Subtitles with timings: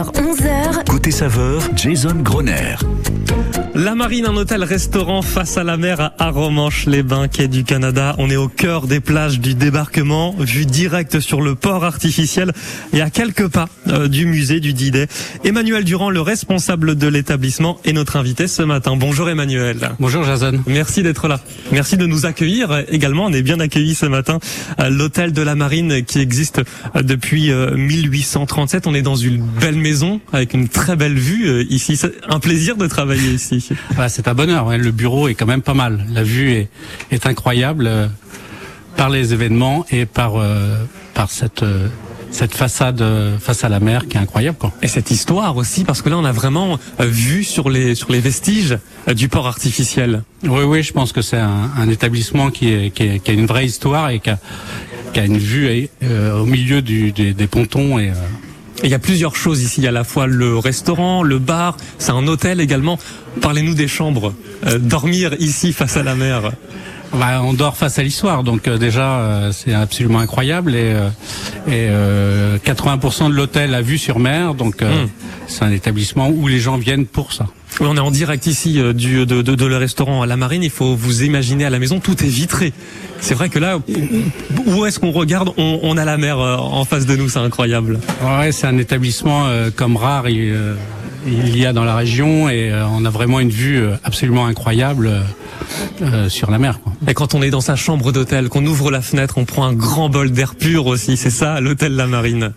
[0.00, 2.76] 11h, Côté saveur, Jason Groner.
[3.78, 8.16] La Marine, un hôtel-restaurant face à la mer à Arromanches-les-Bains, quai du Canada.
[8.18, 12.50] On est au cœur des plages du débarquement, vue directe sur le port artificiel
[12.92, 15.06] et à quelques pas euh, du musée du Didet.
[15.44, 18.96] Emmanuel Durand, le responsable de l'établissement, est notre invité ce matin.
[18.96, 19.92] Bonjour Emmanuel.
[20.00, 20.60] Bonjour Jason.
[20.66, 21.38] Merci d'être là.
[21.70, 23.26] Merci de nous accueillir également.
[23.26, 24.40] On est bien accueillis ce matin
[24.76, 26.62] à l'hôtel de la Marine qui existe
[26.96, 28.88] euh, depuis euh, 1837.
[28.88, 31.96] On est dans une belle maison avec une très belle vue euh, ici.
[31.96, 33.67] C'est un plaisir de travailler ici.
[33.94, 34.66] Voilà, c'est un bonheur.
[34.66, 34.78] ouais.
[34.78, 36.04] Le bureau est quand même pas mal.
[36.12, 36.68] La vue est,
[37.10, 38.06] est incroyable euh,
[38.96, 40.76] par les événements et par euh,
[41.14, 41.88] par cette euh,
[42.30, 44.58] cette façade euh, face à la mer qui est incroyable.
[44.58, 44.70] Quoi.
[44.82, 48.12] Et cette histoire aussi, parce que là, on a vraiment euh, vu sur les sur
[48.12, 48.76] les vestiges
[49.08, 50.22] euh, du port artificiel.
[50.44, 53.34] Oui, oui, je pense que c'est un, un établissement qui, est, qui, est- qui a
[53.34, 54.38] une vraie histoire et qui a,
[55.14, 58.47] qui a une vue euh, au milieu du, des, des pontons et euh, Et
[58.84, 59.80] il y a plusieurs choses ici.
[59.80, 62.98] Il y a à la fois le restaurant, le bar, c'est un hôtel également.
[63.40, 64.34] Parlez-nous des chambres.
[64.66, 66.52] Euh, dormir ici face à la mer.
[67.14, 71.08] Bah, on dort face à l'histoire, donc euh, déjà euh, c'est absolument incroyable et, euh,
[71.66, 75.08] et euh, 80% de l'hôtel a vue sur mer, donc euh, Mm.
[75.46, 77.46] c'est un établissement où les gens viennent pour ça.
[77.80, 80.36] Oui, on est en direct ici euh, du, de, de, de le restaurant à la
[80.36, 80.62] Marine.
[80.62, 82.72] Il faut vous imaginer à la maison, tout est vitré.
[83.20, 83.78] C'est vrai que là,
[84.66, 87.38] où est-ce qu'on regarde on, on a la mer euh, en face de nous, c'est
[87.38, 88.00] incroyable.
[88.22, 90.74] Ouais, c'est un établissement euh, comme rare il, euh,
[91.26, 94.46] il y a dans la région et euh, on a vraiment une vue euh, absolument
[94.46, 95.10] incroyable
[96.02, 96.80] euh, sur la mer.
[97.06, 99.72] Et quand on est dans sa chambre d'hôtel, qu'on ouvre la fenêtre, on prend un
[99.72, 101.16] grand bol d'air pur aussi.
[101.16, 102.52] C'est ça, l'hôtel La Marine?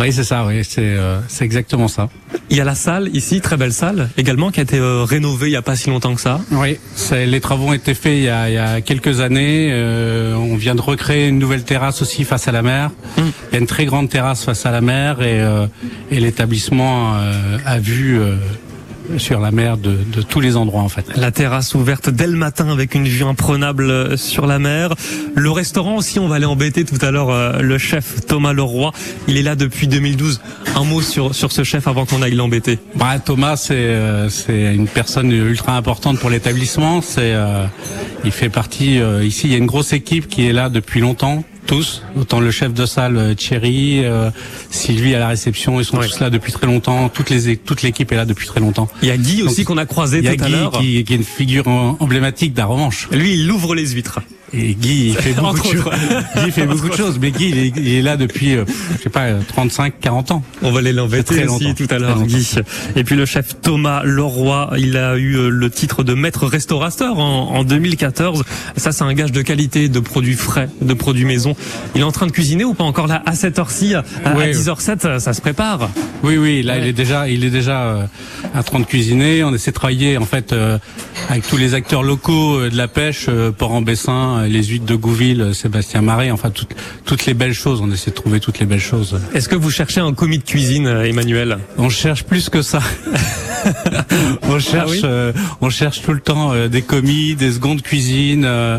[0.00, 2.08] Oui, c'est ça, oui, c'est euh, c'est exactement ça.
[2.50, 5.48] Il y a la salle ici, très belle salle également, qui a été euh, rénovée
[5.48, 6.40] il y a pas si longtemps que ça.
[6.50, 6.78] Oui,
[7.12, 9.70] les travaux ont été faits il y a, il y a quelques années.
[9.72, 12.90] euh, on vient de recréer une nouvelle terrasse aussi face à la mer.
[13.18, 15.66] Il y a une très grande terrasse face à la mer et, euh,
[16.10, 18.34] et l'établissement euh, a vu euh,
[19.18, 21.04] sur la mer de, de tous les endroits en fait.
[21.16, 24.94] La terrasse ouverte dès le matin avec une vue imprenable euh, sur la mer.
[25.34, 28.92] Le restaurant aussi, on va aller embêter tout à l'heure euh, le chef Thomas Leroy.
[29.28, 30.40] Il est là depuis 2012.
[30.76, 32.78] Un mot sur, sur ce chef avant qu'on aille l'embêter.
[32.96, 37.00] Bah, Thomas, c'est euh, c'est une personne ultra importante pour l'établissement.
[37.00, 37.66] C'est euh,
[38.24, 39.46] il fait partie euh, ici.
[39.46, 41.44] Il y a une grosse équipe qui est là depuis longtemps.
[41.66, 44.30] Tous, autant le chef de salle euh, Thierry, euh,
[44.70, 46.06] Sylvie à la réception, ils sont Ouais.
[46.08, 47.08] tous là depuis très longtemps.
[47.08, 48.88] Toutes les toute l'équipe est là depuis très longtemps.
[49.02, 50.72] Il y a Guy aussi qu'on a croisé Il y a tout à Guy l'heure.
[50.72, 53.08] qui, qui est une figure emblématique d'Aromanche.
[53.12, 54.20] Lui, il ouvre les huîtres.
[54.56, 55.92] Et Guy, il fait beaucoup de choses.
[56.44, 58.64] Guy fait beaucoup de choses, mais Guy, il est, il est là depuis, euh,
[58.98, 60.42] je sais pas, 35, 40 ans.
[60.62, 61.74] On va aller Très l'embêter aussi longtemps.
[61.86, 62.22] tout à l'heure.
[62.22, 62.48] Guy.
[62.96, 67.18] Et puis le chef Thomas Leroy, il a eu euh, le titre de maître restaurateur
[67.18, 68.44] en, en 2014.
[68.76, 71.56] Ça, c'est un gage de qualité, de produits frais, de produits maison.
[71.94, 74.34] Il est en train de cuisiner ou pas encore là à cette heure-ci, à, à
[74.36, 74.52] Oui.
[74.52, 75.90] 10h07, ça se prépare.
[76.22, 76.80] Oui, oui, là, Ouais.
[76.82, 78.06] il est déjà, il est déjà euh,
[78.54, 79.42] en train de cuisiner.
[79.44, 80.78] On essaie de travailler en fait euh,
[81.28, 85.40] avec tous les acteurs locaux euh, de la pêche, euh, Port-en-Bessin, les huîtres de Gouville,
[85.40, 86.74] euh, Sébastien Marais, enfin toutes,
[87.04, 87.80] toutes les belles choses.
[87.82, 89.18] On essaie de trouver toutes les belles choses.
[89.34, 92.80] Est-ce que vous cherchez un commis de cuisine, euh, Emmanuel On cherche plus que ça.
[94.42, 97.82] on cherche, Ah oui euh, on cherche tout le temps euh, des commis, des secondes
[97.82, 98.44] cuisines.
[98.44, 98.78] euh,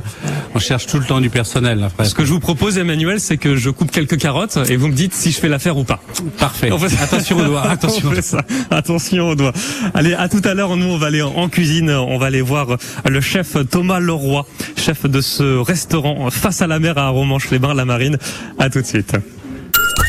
[0.53, 1.83] on cherche tout le temps du personnel.
[1.83, 2.05] Après.
[2.05, 4.93] Ce que je vous propose, Emmanuel, c'est que je coupe quelques carottes et vous me
[4.93, 6.01] dites si je fais l'affaire ou pas.
[6.39, 6.71] Parfait.
[6.71, 7.63] On fait- Attention aux doigts.
[7.69, 8.09] Attention.
[8.09, 8.41] On fait ça.
[8.71, 9.53] Attention aux doigts.
[9.93, 10.75] Allez, à tout à l'heure.
[10.77, 11.89] Nous, on va aller en cuisine.
[11.91, 12.77] On va aller voir
[13.07, 14.45] le chef Thomas Leroy,
[14.77, 18.17] chef de ce restaurant face à la mer à Romanche-les-Bains, la Marine.
[18.59, 19.13] À tout de suite.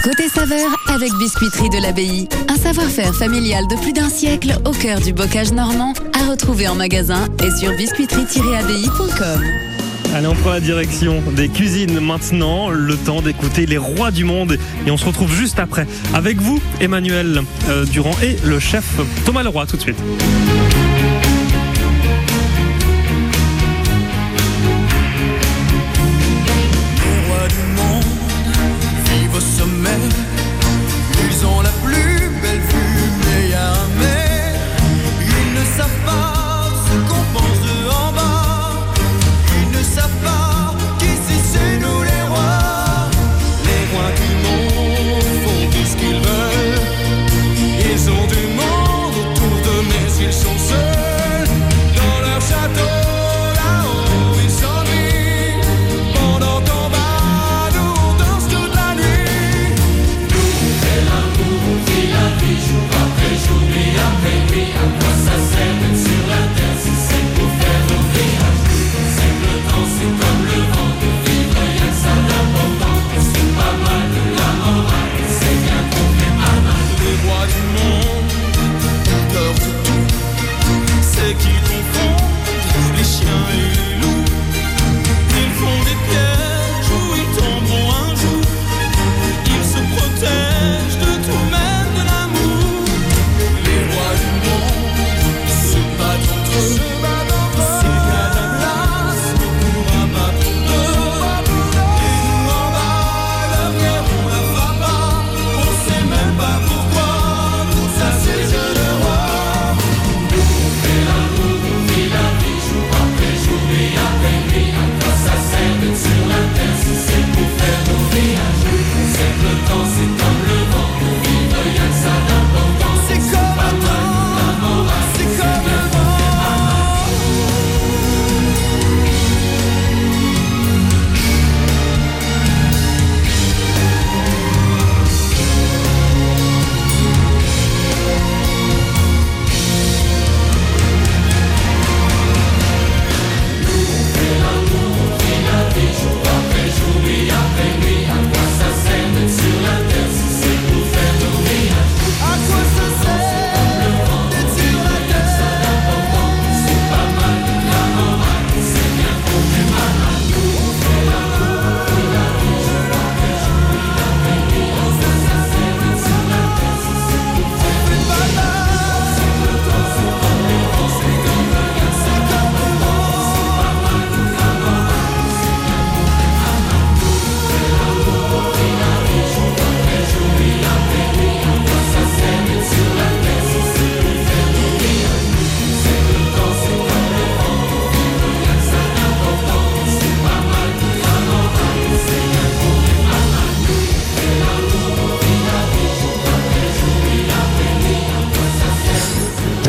[0.03, 2.29] côté saveur avec Biscuiterie de l'Abbaye.
[2.49, 6.75] Un savoir-faire familial de plus d'un siècle au cœur du bocage normand à retrouver en
[6.75, 9.43] magasin et sur biscuiterie-abbaye.com.
[10.15, 12.71] Allez, on prend la direction des cuisines maintenant.
[12.71, 14.59] Le temps d'écouter les rois du monde.
[14.87, 18.85] Et on se retrouve juste après avec vous, Emmanuel euh, Durand et le chef
[19.25, 19.67] Thomas Leroy.
[19.67, 19.99] Tout de suite.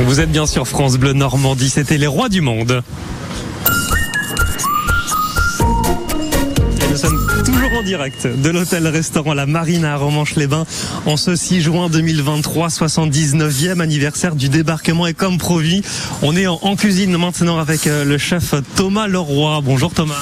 [0.07, 2.81] Vous êtes bien sur France Bleu Normandie, c'était les rois du monde.
[6.89, 10.65] Nous sommes toujours en direct de l'hôtel-restaurant La Marine à Romanche-les-Bains
[11.05, 15.81] en ce 6 juin 2023, 79e anniversaire du débarquement et comme promis,
[16.21, 19.59] on est en, en cuisine maintenant avec euh, le chef Thomas Leroy.
[19.61, 20.15] Bonjour Thomas.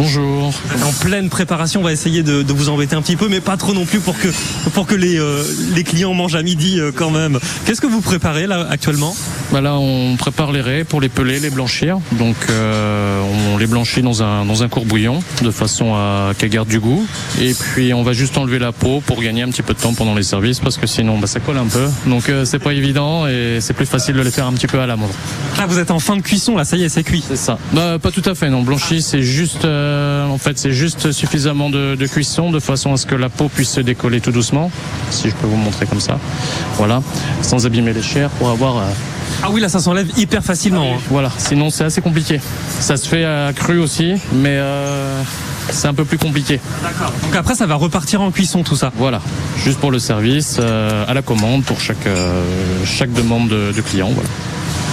[0.00, 0.50] Bonjour.
[0.82, 3.58] En pleine préparation, on va essayer de, de vous embêter un petit peu, mais pas
[3.58, 4.28] trop non plus pour que
[4.72, 5.44] pour que les euh,
[5.74, 7.38] les clients mangent à midi euh, quand même.
[7.66, 9.14] Qu'est-ce que vous préparez là actuellement?
[9.52, 11.98] Bah là, on prépare les raies pour les peler, les blanchir.
[12.12, 13.20] Donc, euh,
[13.52, 17.04] on les blanchit dans un, dans un courbouillon de façon à qu'elles gardent du goût.
[17.38, 19.92] Et puis, on va juste enlever la peau pour gagner un petit peu de temps
[19.92, 21.86] pendant les services parce que sinon, bah, ça colle un peu.
[22.06, 24.86] Donc, c'est pas évident et c'est plus facile de les faire un petit peu à
[24.86, 25.10] la mode.
[25.58, 27.24] Là, vous êtes en fin de cuisson, là, ça y est, c'est cuit.
[27.26, 27.58] C'est ça.
[27.72, 28.62] Bah, pas tout à fait, non.
[28.62, 29.89] Blanchi, c'est juste, euh,
[30.28, 33.48] en fait, c'est juste suffisamment de, de cuisson de façon à ce que la peau
[33.48, 34.70] puisse se décoller tout doucement.
[35.10, 36.18] Si je peux vous montrer comme ça.
[36.76, 37.02] Voilà.
[37.42, 38.82] Sans abîmer les chairs pour avoir, euh,
[39.42, 40.94] Ah oui, là, ça s'enlève hyper facilement.
[40.94, 41.00] hein.
[41.10, 42.40] Voilà, sinon c'est assez compliqué.
[42.80, 45.22] Ça se fait à cru aussi, mais euh,
[45.70, 46.60] c'est un peu plus compliqué.
[47.22, 48.92] Donc après, ça va repartir en cuisson, tout ça.
[48.96, 49.20] Voilà,
[49.64, 52.42] juste pour le service, euh, à la commande pour chaque, euh,
[52.84, 54.10] chaque demande de, de client.
[54.12, 54.28] Voilà.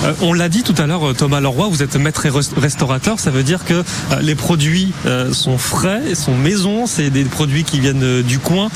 [0.05, 2.53] Euh, on l'a dit tout à l'heure, euh, Thomas Leroy, vous êtes maître et rest-
[2.57, 3.19] restaurateur.
[3.19, 3.83] Ça veut dire que euh,
[4.21, 8.69] les produits euh, sont frais, sont maison, c'est des produits qui viennent du coin.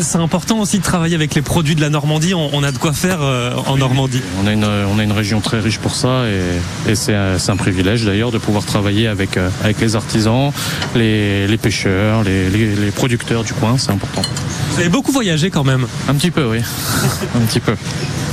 [0.00, 2.34] C'est important aussi de travailler avec les produits de la Normandie.
[2.34, 3.20] On, on a de quoi faire
[3.66, 4.20] en Normandie.
[4.42, 7.56] On a une, on a une région très riche pour ça et, et c'est un,
[7.56, 10.50] privilège d'ailleurs de pouvoir travailler avec, avec les artisans,
[10.94, 14.22] les, les pêcheurs, les, les, les producteurs du coin, c'est important.
[14.74, 16.58] Vous avez beaucoup voyagé quand même, Un petit peu, oui.
[17.36, 17.76] un petit peu.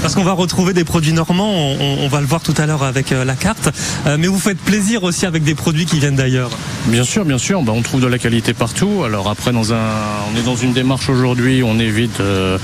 [0.01, 1.53] parce qu'on va retrouver des produits normands.
[1.79, 3.69] On, va le voir tout à l'heure avec euh, la carte.
[4.07, 6.49] Euh, mais vous faites plaisir aussi avec des produits qui viennent d'ailleurs.
[6.87, 7.61] Bien sûr, bien sûr.
[7.61, 9.03] Bah, on trouve de la qualité partout.
[9.05, 9.85] Alors après, dans un,
[10.33, 11.61] on est dans une démarche aujourd'hui.
[11.61, 12.57] On évite euh,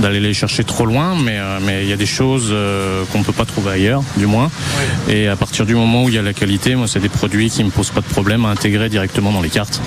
[0.00, 2.52] d'aller les chercher trop loin, mais euh, mais il y a des choses
[3.12, 4.50] qu'on peut pas trouver ailleurs, du moins.
[5.08, 7.48] Et à partir du moment où il y a la qualité, moi, c'est des produits
[7.48, 9.80] qui me posent pas de problème à intégrer directement dans les cartes.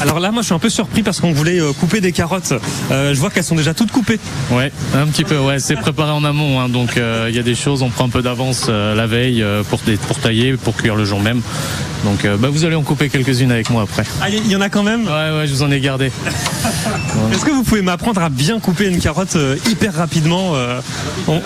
[0.00, 2.52] Alors là, moi, je suis un peu surpris parce qu'on voulait euh, couper des carottes.
[2.90, 4.18] Euh, je vois qu'elles sont déjà toutes coupées.
[4.50, 5.38] Ouais, un petit peu.
[5.38, 6.60] Ouais, c'est préparé en amont.
[6.60, 6.68] hein.
[6.68, 9.44] donc euh, il y a des choses, on prend un peu d'avance euh, la veille
[9.70, 11.40] pour des- pour tailler, pour cuire le jour même.
[12.04, 14.02] Donc bah, vous allez en couper quelques-unes avec moi après.
[14.20, 15.04] Ah, il y, y en a quand même?
[15.04, 16.06] Ouais, ouais, je vous en ai gardé.
[17.32, 19.36] Est-ce que vous pouvez m'apprendre à bien couper une carotte
[19.70, 20.54] hyper rapidement
[21.28, 21.40] on-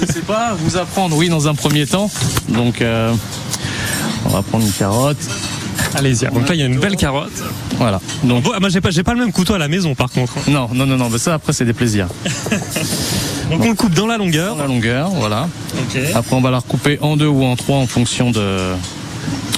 [0.00, 2.08] Je sais pas, vous apprendre, oui, dans un premier temps.
[2.48, 5.18] Donc, on va prendre une carotte.
[5.96, 6.26] Allez-y.
[6.32, 7.32] Donc là, il y a une belle carotte.
[7.78, 8.00] Voilà.
[8.22, 10.32] Donc, Bon, moi, j'ai pas, j'ai pas le même couteau à la maison, par contre.
[10.48, 12.08] non, non, non, non, mais ça, après, c'est des plaisirs.
[13.50, 14.56] Donc on le coupe dans la longueur.
[14.56, 15.48] La longueur, voilà.
[16.14, 18.58] Après, on va la recouper en deux ou en trois en fonction de,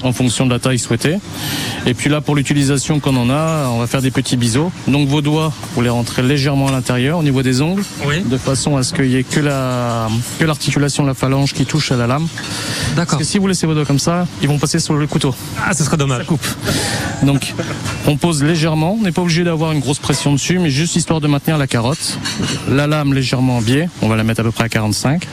[0.03, 1.19] en fonction de la taille souhaitée.
[1.87, 4.71] Et puis là, pour l'utilisation qu'on en a, on va faire des petits biseaux.
[4.87, 7.83] Donc, vos doigts, vous les rentrez légèrement à l'intérieur, au niveau des ongles.
[8.07, 8.21] Oui.
[8.25, 10.09] De façon à ce qu'il y ait que la,
[10.39, 12.27] que l'articulation de la phalange qui touche à la lame.
[12.91, 13.07] D'accord.
[13.07, 15.35] Parce que si vous laissez vos doigts comme ça, ils vont passer sur le couteau.
[15.65, 16.27] Ah, ce serait dommage.
[16.27, 16.47] coupe.
[17.23, 17.55] Donc,
[18.07, 18.97] on pose légèrement.
[18.99, 21.67] On n'est pas obligé d'avoir une grosse pression dessus, mais juste histoire de maintenir la
[21.67, 22.19] carotte.
[22.69, 23.89] La lame légèrement en biais.
[24.03, 25.27] On va la mettre à peu près à 45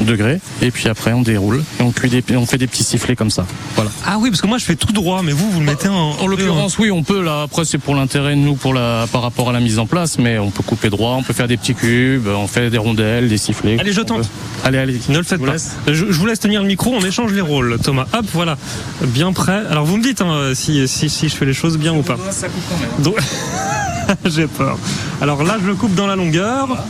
[0.00, 0.40] degrés.
[0.62, 3.30] Et puis après, on déroule et on cuit des, on fait des petits sifflets comme
[3.30, 3.46] ça.
[3.74, 3.90] Voilà.
[4.06, 6.10] Ah oui, parce que moi, je fais tout droit, mais vous, vous le mettez en.
[6.20, 7.22] En l'occurrence, oui, on peut.
[7.22, 9.86] Là, après, c'est pour l'intérêt de nous, pour la, par rapport à la mise en
[9.86, 11.16] place, mais on peut couper droit.
[11.18, 12.26] On peut faire des petits cubes.
[12.28, 13.78] On fait des rondelles, des sifflets.
[13.80, 14.22] Allez, je tente.
[14.22, 14.28] Peut.
[14.64, 15.00] Allez, allez.
[15.08, 15.56] Ne le faites Je pas.
[15.88, 18.06] Je, je vous laisse tenir le micro, on échange les rôles, Thomas.
[18.12, 18.56] Hop, voilà.
[19.02, 19.62] Bien prêt.
[19.70, 22.16] Alors, vous me dites hein, si, si, si je fais les choses bien ou pas.
[22.30, 23.02] Ça coupe quand même.
[23.02, 23.16] Donc-
[24.24, 24.78] J'ai peur.
[25.20, 26.84] Alors là, je le coupe dans la longueur.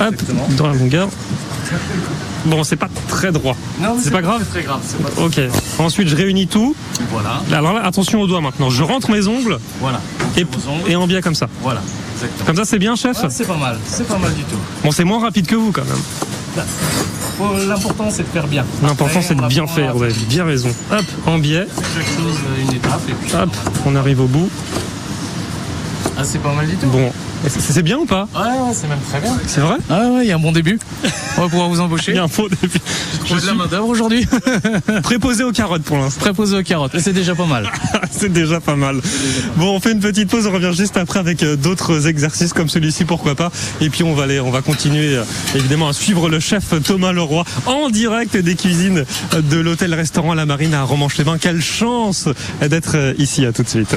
[0.00, 0.14] Hop,
[0.56, 1.08] dans la longueur.
[2.46, 3.56] Bon, c'est pas très droit.
[4.02, 4.44] c'est pas grave.
[4.48, 4.80] Très grave.
[5.16, 5.40] Pas Ok.
[5.78, 6.74] Ensuite, je réunis tout.
[7.10, 7.42] Voilà.
[7.52, 8.70] Alors là, attention aux doigts maintenant.
[8.70, 10.00] Je rentre mes ongles Voilà.
[10.36, 10.90] et, Vos ongles.
[10.90, 11.48] et en biais comme ça.
[11.62, 11.80] Voilà.
[12.14, 12.46] Exactement.
[12.46, 13.78] Comme ça, c'est bien, chef Ouais, c'est pas mal.
[13.86, 14.56] C'est pas mal du tout.
[14.84, 16.64] Bon, c'est moins rapide que vous quand même.
[17.68, 18.64] L'important, c'est de faire bien.
[18.82, 19.94] L'important, c'est de bien faire.
[19.94, 20.70] Vous avez bien raison.
[20.92, 21.66] Hop, en biais.
[21.94, 23.00] Chaque chose, euh, une étape.
[23.08, 23.50] Et puis, Hop,
[23.86, 24.48] on arrive au bout.
[26.16, 26.88] Ah, c'est pas mal du tout.
[26.88, 27.12] Bon,
[27.46, 29.36] c'est bien ou pas Ouais, ouais, c'est même très bien.
[29.46, 30.78] C'est vrai Ah ouais, il y a un bon début.
[31.36, 32.12] On va pouvoir vous embaucher.
[32.12, 32.80] Il y a un faux début.
[33.26, 34.26] J'ai de la main d'œuvre aujourd'hui.
[35.02, 36.20] Préposé aux carottes pour l'instant.
[36.20, 36.94] Préposé aux carottes.
[36.94, 37.70] Et c'est déjà pas mal.
[38.10, 39.00] C'est déjà pas mal.
[39.56, 42.68] Bon, on fait une petite pause, on revient juste après avec euh, d'autres exercices comme
[42.68, 43.52] celui-ci, pourquoi pas.
[43.80, 47.12] Et puis on va aller, on va continuer euh, évidemment à suivre le chef Thomas
[47.12, 49.04] Leroy en direct des cuisines
[49.34, 51.38] de l'hôtel-restaurant La Marine à Romanche-les-Bains.
[51.38, 52.28] Quelle chance
[52.60, 53.46] d'être euh, ici.
[53.46, 53.96] À tout de suite.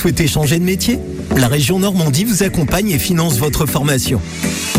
[0.00, 0.98] Souhaitez changer de métier
[1.36, 4.18] La région Normandie vous accompagne et finance votre formation.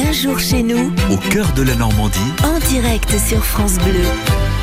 [0.08, 4.53] Un jour chez nous, Au cœur de la Normandie, en direct sur France Bleu.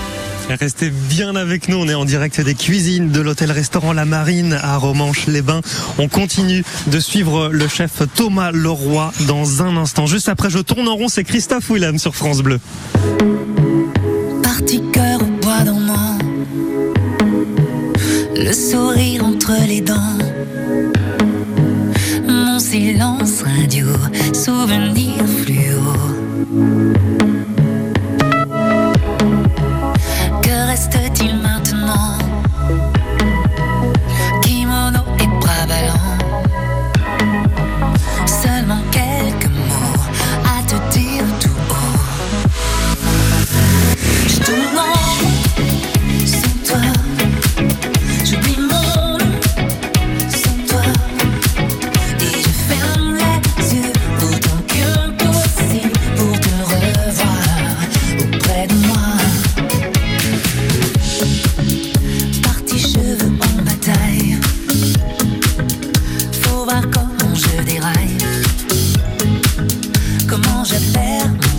[0.59, 4.77] Restez bien avec nous, on est en direct des cuisines de l'hôtel-restaurant La Marine à
[4.77, 5.61] Romanche-les-Bains.
[5.97, 10.05] On continue de suivre le chef Thomas Leroy dans un instant.
[10.05, 12.59] Juste après, je tourne en rond, c'est Christophe Willem sur France Bleu.
[14.43, 15.63] Parti cœur au bois
[18.43, 20.17] le sourire entre les dents,
[22.27, 23.85] mon silence radio,
[24.33, 27.10] souvenir fluo.
[70.31, 71.50] Comment je mon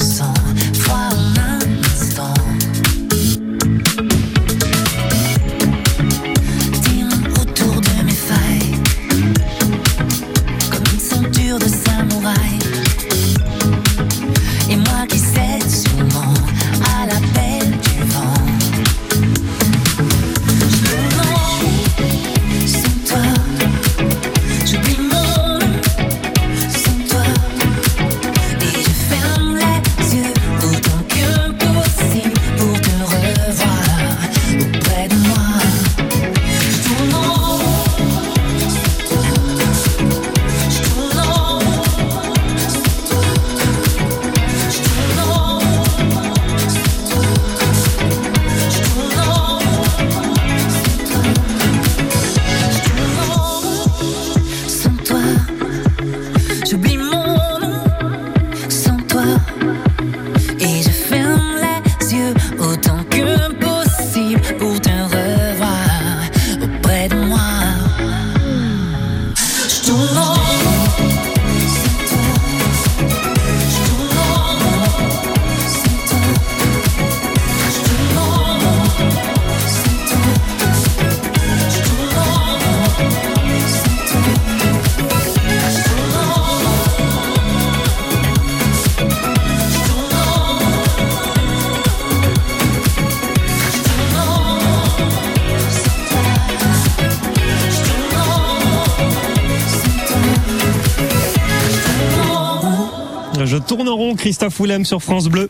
[103.45, 105.49] Je tourne rond, Christophe Willem sur France Bleu.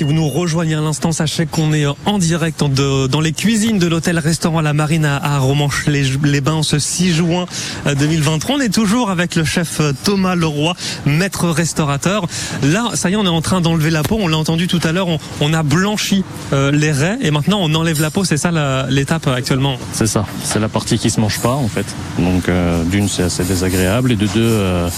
[0.00, 3.78] Si vous nous rejoignez à l'instant, sachez qu'on est en direct de- dans les cuisines
[3.78, 7.44] de l'hôtel-restaurant La Marine à, à Romanche-les-Bains ce 6 juin
[7.86, 8.56] euh, 2023.
[8.56, 10.72] On est toujours avec le chef euh, Thomas Leroy,
[11.04, 12.26] maître restaurateur.
[12.62, 14.16] Là, ça y est, on est en train d'enlever la peau.
[14.18, 17.58] On l'a entendu tout à l'heure, on, on a blanchi euh, les raies et maintenant
[17.60, 18.24] on enlève la peau.
[18.24, 19.76] C'est ça l'étape euh, actuellement?
[19.92, 21.84] C'est ça, c'est la partie qui se mange pas en fait.
[22.18, 24.88] Donc euh, d'une c'est assez désagréable et de deux euh,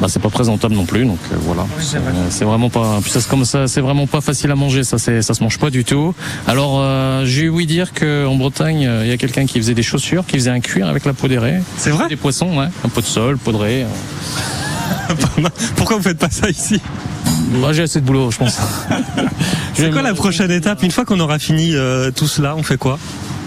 [0.00, 1.04] bah, c'est pas présentable non plus.
[1.04, 1.98] Donc euh, voilà, c'est
[2.30, 2.98] c'est vraiment pas.
[3.02, 4.84] Puis ça c'est comme ça, c'est vraiment pas facile à manger.
[4.84, 6.14] Ça c'est ça se mange pas du tout.
[6.46, 9.74] Alors euh, j'ai ouï dire que en Bretagne euh, il y a quelqu'un qui faisait
[9.74, 11.62] des chaussures, qui faisait un cuir avec la peau des raies.
[11.76, 12.08] C'est vrai?
[12.08, 12.68] Des poissons, ouais.
[12.84, 13.86] Un pot de sol, peau de raie.
[15.76, 16.80] Pourquoi vous faites pas ça ici?
[17.52, 18.58] Moi j'ai assez de boulot, je pense.
[19.74, 20.82] C'est quoi la prochaine étape?
[20.82, 22.98] Une fois qu'on aura fini euh, tout cela, on fait quoi?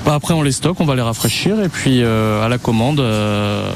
[0.06, 3.00] Bah, après on les stocke, on va les rafraîchir et puis euh, à la commande
[3.00, 3.72] euh,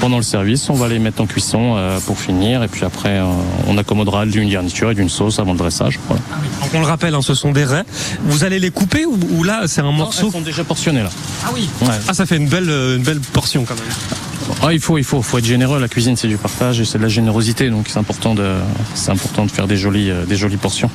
[0.00, 3.20] pendant le service, on va les mettre en cuisson euh, pour finir et puis après
[3.66, 5.98] on accommodera d'une garniture et d'une sauce avant le dressage.
[6.06, 6.22] Voilà.
[6.60, 7.84] Donc on le rappelle, hein, ce sont des raies.
[8.22, 11.10] Vous allez les couper ou, ou là c'est un morceau Elles sont déjà portionnées là.
[11.44, 11.68] Ah oui.
[11.82, 11.88] Ouais.
[12.06, 14.25] Ah ça fait une belle une belle portion quand même.
[14.62, 15.80] Ah, il faut, il faut, faut être généreux.
[15.80, 18.48] La cuisine, c'est du partage et c'est de la générosité, donc c'est important de,
[18.94, 20.90] c'est important de faire des jolies, euh, des jolies portions.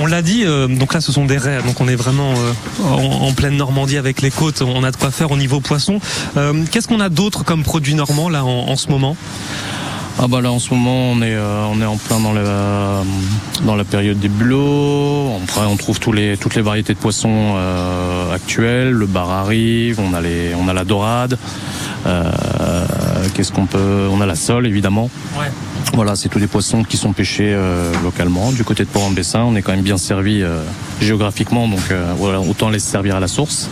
[0.00, 2.52] On l'a dit, euh, donc là ce sont des raies, donc on est vraiment euh,
[2.84, 6.00] en, en pleine Normandie avec les côtes, on a de quoi faire au niveau poisson.
[6.36, 9.16] Euh, Qu'est-ce qu'on a d'autre comme produit normand là en, en ce moment?
[10.22, 13.02] Ah bah là en ce moment on est euh, on est en plein dans la
[13.64, 15.30] dans la période des bulots.
[15.44, 18.90] Après on trouve tous les toutes les variétés de poissons euh, actuelles.
[18.90, 21.38] Le bar arrive, on a les on a la dorade.
[22.06, 22.32] Euh,
[23.34, 25.10] Qu'est-ce qu'on peut On a la sole évidemment.
[25.38, 25.50] Ouais.
[25.94, 28.52] Voilà, c'est tous des poissons qui sont pêchés euh, localement.
[28.52, 30.62] Du côté de Port-en-Bessin, on est quand même bien servi euh,
[31.00, 31.80] géographiquement, donc
[32.16, 33.68] voilà, autant les servir à la source.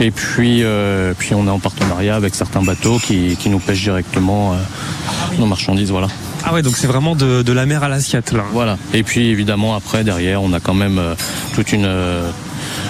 [0.00, 0.62] Et puis,
[1.18, 4.56] puis on est en partenariat avec certains bateaux qui, qui nous pêchent directement
[5.38, 6.08] nos marchandises, voilà.
[6.48, 8.44] Ah ouais, donc c'est vraiment de, de la mer à l'assiette là.
[8.52, 8.78] Voilà.
[8.94, 11.14] Et puis évidemment après derrière, on a quand même euh,
[11.56, 12.30] toute une euh,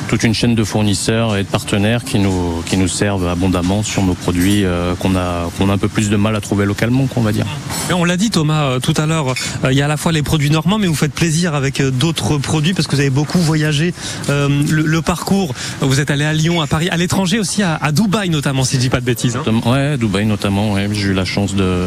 [0.08, 4.02] toute une chaîne de fournisseurs et de partenaires qui nous qui nous servent abondamment sur
[4.02, 7.06] nos produits euh, qu'on a qu'on a un peu plus de mal à trouver localement,
[7.06, 7.46] qu'on va dire.
[7.90, 9.30] Et on l'a dit Thomas euh, tout à l'heure,
[9.64, 11.82] euh, il y a à la fois les produits normands, mais vous faites plaisir avec
[11.82, 13.94] d'autres produits parce que vous avez beaucoup voyagé.
[14.30, 17.74] Euh, le, le parcours, vous êtes allé à Lyon, à Paris, à l'étranger aussi, à,
[17.76, 19.36] à Dubaï notamment, si je dis pas de bêtises.
[19.36, 19.60] hein.
[19.70, 20.72] Ouais, Dubaï notamment.
[20.72, 21.84] Ouais, j'ai eu la chance de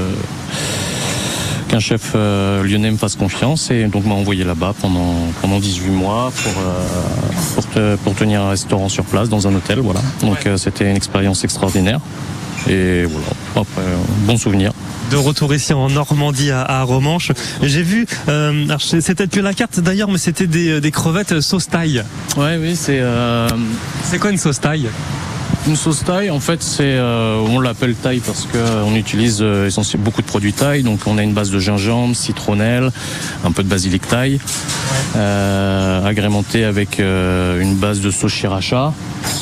[1.70, 5.90] qu'un chef euh, lyonnais me fasse confiance et donc m'a envoyé là-bas pendant pendant 18
[5.92, 6.84] mois pour euh,
[7.56, 9.80] pour, te- pour tenir un restaurant sur place dans un hôtel.
[9.80, 10.02] Voilà.
[10.22, 12.00] Donc euh, c'était une expérience extraordinaire.
[12.68, 13.28] Et voilà.
[13.56, 13.82] Après,
[14.26, 14.74] bon souvenir.
[15.12, 17.32] de retour ici en Normandie à, Romanche.
[17.64, 21.40] J'ai vu, euh, c'est c'est peut-être plus la carte d'ailleurs, mais c'était des, des crevettes
[21.40, 22.04] sauce taille.
[22.36, 23.48] Ouais, oui, c'est euh,
[24.04, 24.90] C'est quoi une sauce taille?
[25.70, 29.38] Une sauce taille, en fait, c'est euh, on l'appelle taille parce que euh, on utilise
[29.42, 30.82] euh, essentiellement beaucoup de produits taille.
[30.82, 32.90] Donc, on a une base de gingembre, citronnelle,
[33.46, 34.40] un peu de basilic taille,
[35.16, 38.94] euh, agrémenté avec une base de sauce sriracha.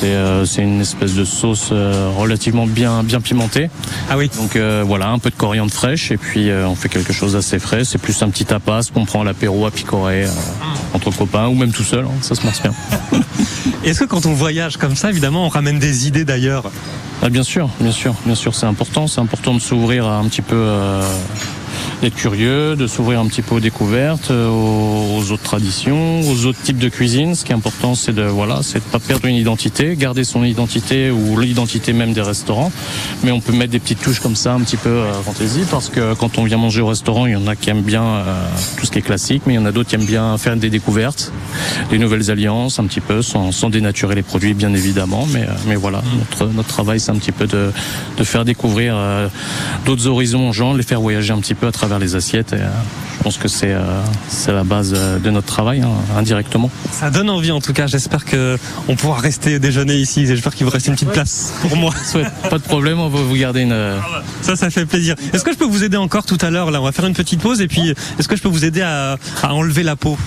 [0.01, 3.69] C'est une espèce de sauce relativement bien bien pimentée.
[4.09, 4.29] Ah oui.
[4.35, 7.85] Donc voilà, un peu de coriandre fraîche et puis on fait quelque chose d'assez frais.
[7.85, 10.29] C'est plus un petit tapas qu'on prend à l'apéro à picorer euh,
[10.93, 12.03] entre copains ou même tout seul.
[12.05, 12.73] hein, ça se marche bien.
[13.83, 16.71] Est-ce que quand on voyage comme ça, évidemment, on ramène des idées d'ailleurs
[17.21, 19.07] Ah, bien sûr, bien sûr, bien sûr, c'est important.
[19.07, 21.01] C'est important de s'ouvrir un petit peu, euh,
[22.01, 26.45] d'être curieux, de s'ouvrir un petit peu aux découvertes, euh, aux, aux autres traditions, aux
[26.45, 27.33] autres types de cuisine.
[27.33, 30.43] Ce qui est important, c'est de voilà, c'est de pas perdre une identité, garder son
[30.43, 32.71] identité ou l'identité même des restaurants.
[33.23, 35.89] Mais on peut mettre des petites touches comme ça, un petit peu euh, fantaisie, parce
[35.89, 38.47] que quand on vient manger au restaurant, il y en a qui aiment bien euh,
[38.77, 40.55] tout ce qui est classique, mais il y en a d'autres qui aiment bien faire
[40.55, 41.31] des découvertes,
[41.89, 45.25] des nouvelles alliances, un petit peu, sans, sans dénaturer les produits, bien évidemment.
[45.31, 47.71] Mais, euh, mais voilà, notre, notre travail, c'est un petit peu de,
[48.17, 48.95] de faire découvrir
[49.85, 52.53] d'autres horizons aux gens, les faire voyager un petit peu à travers les assiettes.
[52.53, 52.67] Et, euh,
[53.17, 53.81] je pense que c'est euh,
[54.29, 56.69] c'est la base euh, de notre travail, hein, indirectement.
[56.91, 57.87] Ça donne envie en tout cas.
[57.87, 60.25] J'espère que on pourra rester déjeuner ici.
[60.27, 61.93] J'espère qu'il vous reste une petite place pour moi.
[62.49, 63.71] Pas de problème, on va vous garder une.
[63.71, 63.97] euh,
[64.41, 65.15] Ça, ça fait plaisir.
[65.33, 67.13] Est-ce que je peux vous aider encore tout à l'heure Là, on va faire une
[67.15, 70.17] petite pause et puis est-ce que je peux vous aider à, à enlever la peau?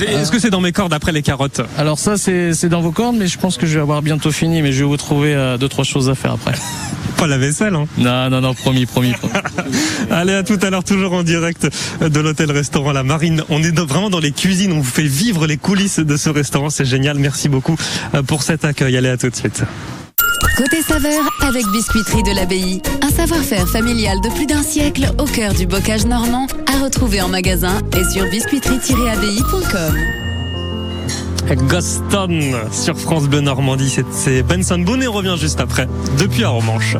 [0.00, 1.60] Est-ce que c'est dans mes cordes après les carottes?
[1.76, 4.30] Alors ça, c'est c'est dans vos cordes, mais je pense que je vais avoir bientôt
[4.30, 6.52] fini, mais je vais vous trouver deux, trois choses à faire après.
[7.16, 9.34] Pas la vaisselle, hein Non, non, non, promis, promis, promis.
[10.10, 11.68] Allez, à tout à l'heure, toujours en direct
[12.00, 13.42] de l'hôtel-restaurant La Marine.
[13.48, 16.70] On est vraiment dans les cuisines, on vous fait vivre les coulisses de ce restaurant,
[16.70, 17.18] c'est génial.
[17.18, 17.76] Merci beaucoup
[18.14, 18.96] euh, pour cet accueil.
[18.96, 19.62] Allez, à tout de suite.
[20.56, 22.80] Côté saveur avec Biscuiterie de l'Abbaye.
[23.02, 27.28] Un savoir-faire familial de plus d'un siècle au cœur du bocage normand à retrouver en
[27.28, 30.25] magasin et sur biscuiterie-abbaye.com.
[31.54, 36.48] Goston sur France Bleu Normandie, c'est- Benson Boone et on revient juste après, depuis à
[36.48, 36.96] Romanche.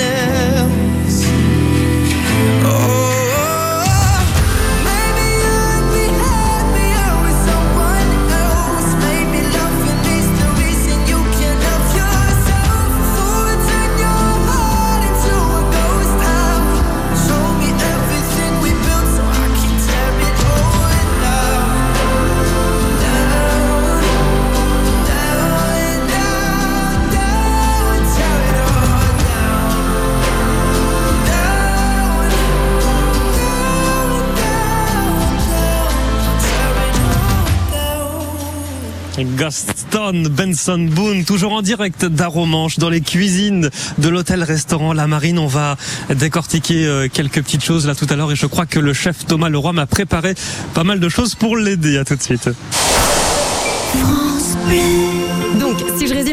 [0.00, 1.24] else.
[2.64, 2.99] Oh.
[39.40, 45.38] Gaston Benson Boone, toujours en direct d'Aromanche, dans les cuisines de l'hôtel-restaurant La Marine.
[45.38, 45.78] On va
[46.14, 49.24] décortiquer euh, quelques petites choses là tout à l'heure et je crois que le chef
[49.24, 50.34] Thomas Leroy m'a préparé
[50.74, 51.96] pas mal de choses pour l'aider.
[51.96, 52.50] À tout de suite.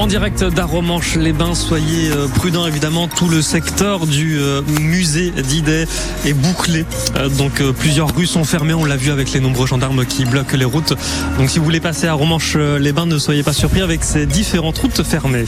[0.00, 5.86] En direct d'Aromanche-les-Bains, soyez euh, prudents évidemment, tout le secteur du euh, musée d'Idet
[6.24, 6.86] est bouclé.
[7.16, 10.56] Euh, donc plusieurs rues sont fermées, on l'a vu avec les nombreux gendarmes qui bloquent
[10.56, 10.94] les routes.
[11.38, 15.02] Donc si vous voulez passer à Aromanche-les-Bains, ne soyez pas surpris avec ces différentes routes
[15.02, 15.44] fermées.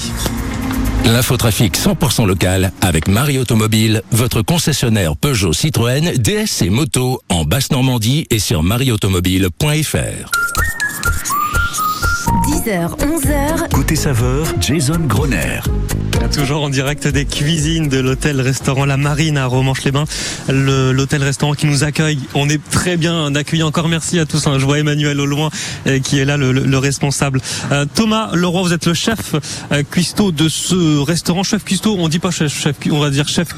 [1.06, 8.26] L'infotrafic 100% local avec Marie Automobile, votre concessionnaire Peugeot Citroën, DS et Moto en Basse-Normandie
[8.30, 10.61] et sur marieautomobile.fr.
[12.64, 13.68] 10h, 11h.
[13.72, 15.60] Côté saveur, Jason Groner.
[16.32, 20.04] Toujours en direct des cuisines de l'hôtel-restaurant La Marine à Romanche-les-Bains.
[20.48, 22.18] Le- L'hôtel-restaurant qui nous accueille.
[22.34, 23.62] On est très bien accueillis.
[23.64, 24.46] Encore merci à tous.
[24.46, 24.58] hein.
[24.58, 25.50] Je vois Emmanuel au loin
[25.86, 27.40] euh, qui est là, le, le- le responsable.
[27.72, 29.34] Euh, Thomas Leroy, vous êtes le chef
[29.72, 31.42] euh, cuistot de ce restaurant.
[31.42, 33.48] Chef cuistot, on dit pas chef, chef on va dire chef.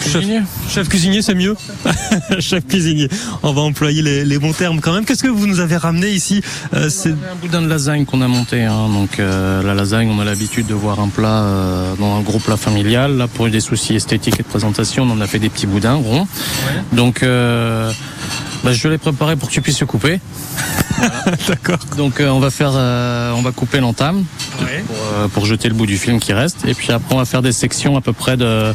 [0.00, 0.24] Chef,
[0.68, 1.56] chef cuisinier, c'est mieux.
[2.40, 3.08] chef cuisinier.
[3.42, 5.04] On va employer les, les bons termes quand même.
[5.04, 6.42] Qu'est-ce que vous nous avez ramené ici
[6.74, 8.62] Euh, C'est un boudin de lasagne qu'on a monté.
[8.64, 8.88] hein.
[8.92, 12.38] Donc euh, la lasagne, on a l'habitude de voir un plat euh, dans un gros
[12.38, 13.16] plat familial.
[13.16, 15.94] Là, pour des soucis esthétiques et de présentation, on en a fait des petits boudins
[15.94, 16.26] ronds.
[16.92, 17.90] Donc euh,
[18.64, 20.20] bah, je l'ai préparé pour que tu puisses le couper.
[21.48, 21.78] D'accord.
[21.96, 24.24] Donc euh, on va faire, euh, on va couper l'entame
[24.58, 26.64] pour, euh, pour jeter le bout du film qui reste.
[26.66, 28.72] Et puis après on va faire des sections à peu près de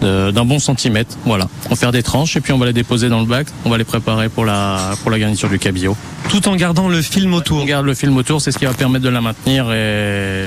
[0.00, 1.16] de- d'un bon centimètre.
[1.26, 1.48] Voilà.
[1.66, 3.48] On va faire des tranches et puis on va les déposer dans le bac.
[3.64, 5.96] On va les préparer pour la pour la garniture du cabillaud.
[6.28, 7.62] Tout en gardant le film autour.
[7.62, 10.46] On garde le film autour, c'est ce qui va permettre de la maintenir et,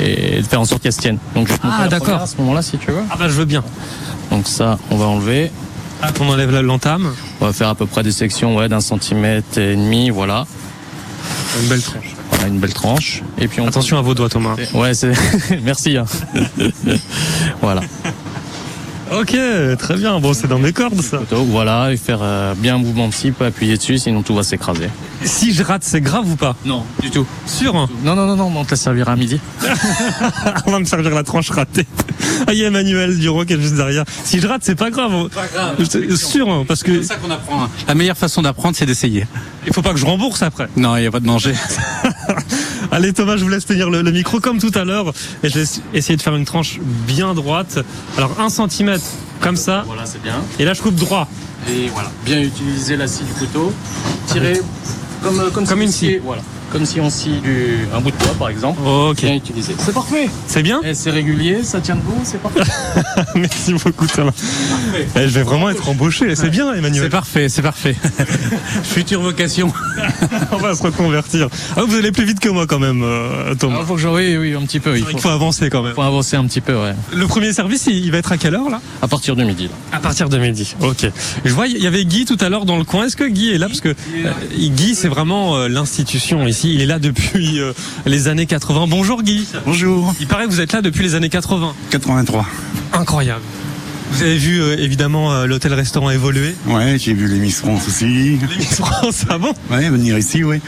[0.00, 1.18] et de faire en sorte qu'elle se tienne.
[1.34, 2.20] Donc je vais te montrer Ah, d'accord.
[2.20, 3.02] à ce moment-là si tu veux.
[3.10, 3.62] Ah bah je veux bien.
[4.30, 5.50] Donc ça, on va enlever.
[6.06, 7.14] Ah, on enlève la- l'entame.
[7.40, 10.46] On va faire à peu près des sections ouais, d'un centimètre et demi, voilà.
[11.62, 12.14] Une belle tranche.
[12.30, 13.22] Voilà, une belle tranche.
[13.38, 14.56] Et puis on Attention à vos doigts, Thomas.
[14.74, 15.12] Ouais, c'est.
[15.62, 15.96] Merci.
[15.96, 16.04] hein.
[17.62, 17.80] voilà.
[19.12, 19.36] Ok,
[19.78, 20.18] très bien.
[20.18, 21.20] Bon, c'est dans mes cordes, ça.
[21.30, 24.42] Voilà, et faire euh, bien un mouvement de scie, pas appuyer dessus, sinon tout va
[24.42, 24.88] s'écraser.
[25.24, 26.56] Si je rate, c'est grave ou pas?
[26.64, 27.26] Non, du tout.
[27.46, 27.88] Sûr hein?
[28.02, 29.40] Non, non, non, non, on te la servira à midi.
[30.66, 31.86] On va me servir la tranche ratée.
[32.46, 34.04] Ah, il y a Emmanuel Duro qui est juste derrière.
[34.24, 35.28] Si je rate, c'est pas grave.
[35.28, 36.16] Pas grave.
[36.16, 37.64] Sûr, hein, parce que C'est ça qu'on apprend.
[37.64, 37.70] hein.
[37.86, 39.26] La meilleure façon d'apprendre, c'est d'essayer.
[39.66, 40.68] il faut pas que je rembourse après.
[40.76, 41.54] Non, il n'y a pas de danger.
[42.94, 45.12] Allez Thomas, je vous laisse tenir le, le micro comme tout à l'heure.
[45.42, 46.78] Et je vais essayer de faire une tranche
[47.08, 47.80] bien droite.
[48.16, 49.04] Alors un centimètre,
[49.40, 49.82] comme ça.
[49.84, 50.36] Voilà, c'est bien.
[50.60, 51.26] Et là, je coupe droit.
[51.68, 52.12] Et voilà.
[52.24, 53.72] Bien utiliser la scie du couteau.
[54.28, 54.60] Tirer
[55.24, 56.42] comme, comme, une sciez- Voilà.
[56.74, 58.80] Comme si on scie du, un bout de bois, par exemple.
[58.84, 59.20] Ok.
[59.20, 59.76] Bien utilisé.
[59.78, 60.28] C'est parfait.
[60.48, 62.62] C'est bien Et c'est régulier, ça tient debout, c'est parfait.
[63.36, 64.32] Merci beaucoup Thomas.
[65.14, 66.34] Eh, je vais vraiment être embauché.
[66.34, 67.10] C'est bien C'est Emmanuel.
[67.10, 67.94] parfait, c'est parfait.
[68.82, 69.72] Future vocation.
[70.50, 71.48] On va se reconvertir.
[71.76, 73.78] Ah, vous allez plus vite que moi quand même, euh, Thomas.
[73.82, 74.98] Il faut que je, oui, oui, un petit peu.
[74.98, 75.94] Il Il faut, faut avancer quand même.
[75.94, 76.94] faut avancer un petit peu, ouais.
[77.14, 78.80] Le premier service, il il va être à quelle heure là?
[79.00, 79.96] À partir de midi, là.
[79.96, 80.74] À partir de midi.
[80.80, 81.06] Ok.
[81.44, 83.06] Je vois, il y avait Guy tout à l'heure dans le coin.
[83.06, 83.68] Est-ce que Guy est là?
[83.68, 86.63] Parce que euh, Guy, c'est vraiment euh, l'institution ici.
[86.64, 87.72] Il est là depuis euh,
[88.06, 88.86] les années 80.
[88.88, 89.46] Bonjour Guy.
[89.66, 90.14] Bonjour.
[90.20, 91.74] Il paraît que vous êtes là depuis les années 80.
[91.90, 92.46] 83.
[92.94, 93.42] Incroyable.
[94.12, 96.54] Vous avez vu euh, évidemment euh, l'hôtel-restaurant évoluer.
[96.66, 98.06] Ouais, j'ai vu les Miss France aussi.
[98.06, 99.52] Les Miss France, ah bon?
[99.70, 100.60] Ouais, venir ici, oui.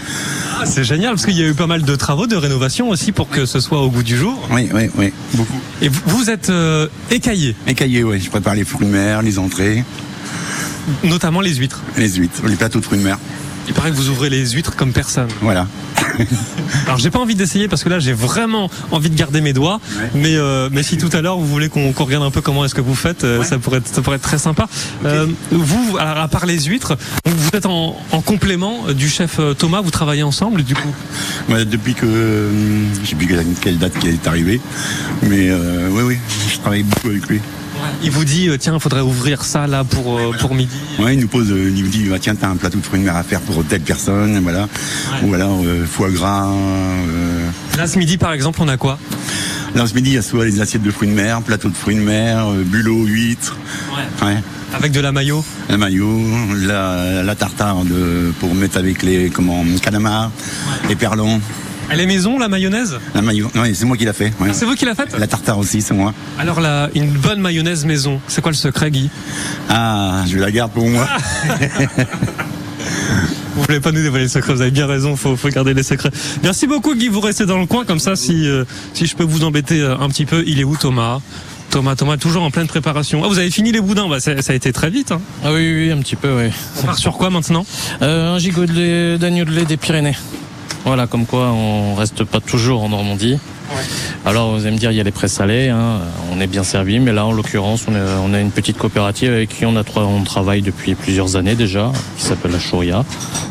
[0.60, 3.12] Ah, c'est génial parce qu'il y a eu pas mal de travaux de rénovation aussi
[3.12, 4.48] pour que ce soit au goût du jour.
[4.50, 5.60] Oui, oui, oui, beaucoup.
[5.80, 8.20] Et vous, vous êtes euh, écaillé, Écaillé, oui.
[8.20, 9.84] Je prépare les fruits de mer, les entrées,
[11.04, 11.82] notamment les huîtres.
[11.96, 13.18] les huîtres, les plateaux de fruits de mer.
[13.68, 15.28] Il paraît que vous ouvrez les huîtres comme personne.
[15.40, 15.66] Voilà.
[16.86, 19.80] Alors j'ai pas envie d'essayer parce que là j'ai vraiment envie de garder mes doigts.
[20.14, 22.74] Mais euh, mais si tout à l'heure vous voulez qu'on regarde un peu comment est-ce
[22.74, 24.66] que vous faites, euh, ça pourrait être, ça pourrait être très sympa.
[25.04, 29.80] Euh, vous, alors, à part les huîtres, vous êtes en, en complément du chef Thomas.
[29.80, 30.94] Vous travaillez ensemble du coup?
[31.48, 32.06] Ouais, depuis que.
[32.06, 32.50] euh,
[33.02, 33.26] je sais plus
[33.60, 34.60] quelle- date qui est arrivée.
[35.22, 35.50] Mais
[35.90, 36.18] oui, oui,
[36.52, 37.40] je travaille beaucoup avec lui.
[38.02, 40.76] Il vous dit euh, tiens, il faudrait ouvrir ça là pour euh, pour midi.
[40.98, 43.00] Ouais, il nous pose, euh, il nous dit bah, tiens, t'as un plateau de fruits
[43.00, 44.68] de mer à faire pour telle personne, voilà.
[45.24, 46.48] Ou alors euh, foie gras.
[46.50, 47.48] euh.
[47.76, 48.98] Là ce midi par exemple, on a quoi?
[49.74, 51.76] Là, ce midi, il y a soit les assiettes de fruits de mer, plateau de
[51.76, 53.58] fruits de mer, bulot, huîtres.
[54.22, 54.38] Ouais.
[54.72, 55.44] Avec de la mayo?
[55.68, 56.18] La maillot,
[56.62, 60.30] la, la tartare de, pour mettre avec les comment, calamars,
[60.88, 61.42] les perlons.
[61.90, 64.32] Elle est maison la mayonnaise La ouais, c'est moi qui l'a fait.
[64.40, 64.48] ouais.
[64.50, 66.12] Ah, c'est vous qui l'a faite La tartare aussi, c'est moi.
[66.38, 68.20] Alors là, une bonne mayonnaise maison.
[68.28, 69.08] C'est quoi le secret, Guy?
[69.68, 71.06] Ah, je la garde pour moi.
[73.54, 75.82] Vous voulez pas nous dévoiler le secret, vous avez bien raison, faut, faut garder les
[75.82, 76.10] secrets.
[76.42, 79.24] Merci beaucoup Guy, vous restez dans le coin comme ça si, euh, si je peux
[79.24, 80.44] vous embêter euh, un petit peu.
[80.46, 81.20] Il est où Thomas?
[81.70, 83.22] Thomas, Thomas, toujours en pleine préparation.
[83.24, 85.10] Ah, vous avez fini les boudins, bah, ça, ça a été très vite.
[85.10, 85.20] Hein.
[85.42, 86.50] Ah oui, oui, un petit peu, oui.
[86.82, 87.64] On part sur quoi maintenant?
[88.02, 90.16] Euh, un gigot de lait- d'agneau de lait des Pyrénées.
[90.86, 93.38] Voilà, comme quoi on reste pas toujours en Normandie.
[94.24, 95.98] Alors vous allez me dire, il y a les présalés, hein,
[96.32, 99.32] on est bien servi, mais là en l'occurrence, on, est- on a une petite coopérative
[99.32, 103.04] avec qui on, a, trois- on travaille depuis plusieurs années déjà, qui s'appelle la Chouria,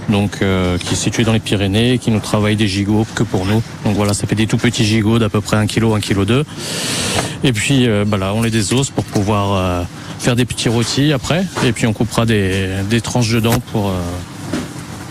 [0.07, 3.45] donc euh, qui est située dans les Pyrénées, qui nous travaille des gigots que pour
[3.45, 3.61] nous.
[3.83, 6.23] Donc voilà, ça fait des tout petits gigots d'à peu près 1 kg, 1 kg
[6.25, 6.45] 2.
[7.43, 9.83] Et puis euh, bah là, on les désose pour pouvoir euh,
[10.19, 13.91] faire des petits rôtis après, et puis on coupera des, des tranches dedans pour...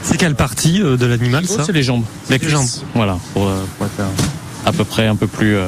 [0.05, 2.05] C'est quelle partie euh, de l'animal ça c'est les jambes.
[2.31, 2.69] Les jambes.
[2.95, 4.09] Voilà, pour, pour être euh,
[4.67, 5.67] à peu près un peu plus, euh,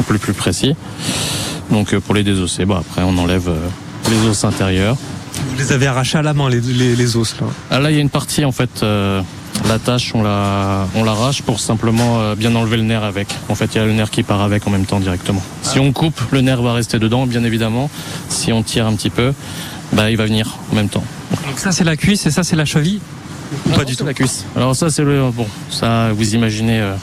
[0.00, 0.74] un peu plus précis.
[1.70, 3.50] Donc pour les désosser, bah, après on enlève
[4.10, 4.96] les os intérieurs.
[5.50, 7.46] Vous les avez arrachés à la main, les, les, les os là.
[7.70, 9.20] Ah, là il y a une partie en fait, euh,
[9.68, 13.28] la tâche on la, on l'arrache pour simplement euh, bien enlever le nerf avec.
[13.48, 15.42] En fait il y a le nerf qui part avec en même temps directement.
[15.62, 17.90] Si on coupe, le nerf va rester dedans bien évidemment.
[18.28, 19.32] Si on tire un petit peu,
[19.92, 21.04] bah, il va venir en même temps.
[21.46, 23.00] Donc ça c'est la cuisse et ça c'est la cheville
[23.66, 24.44] Ou pas du tout La cuisse.
[24.56, 26.80] Alors ça c'est le bon, ça vous imaginez.
[26.80, 26.94] euh,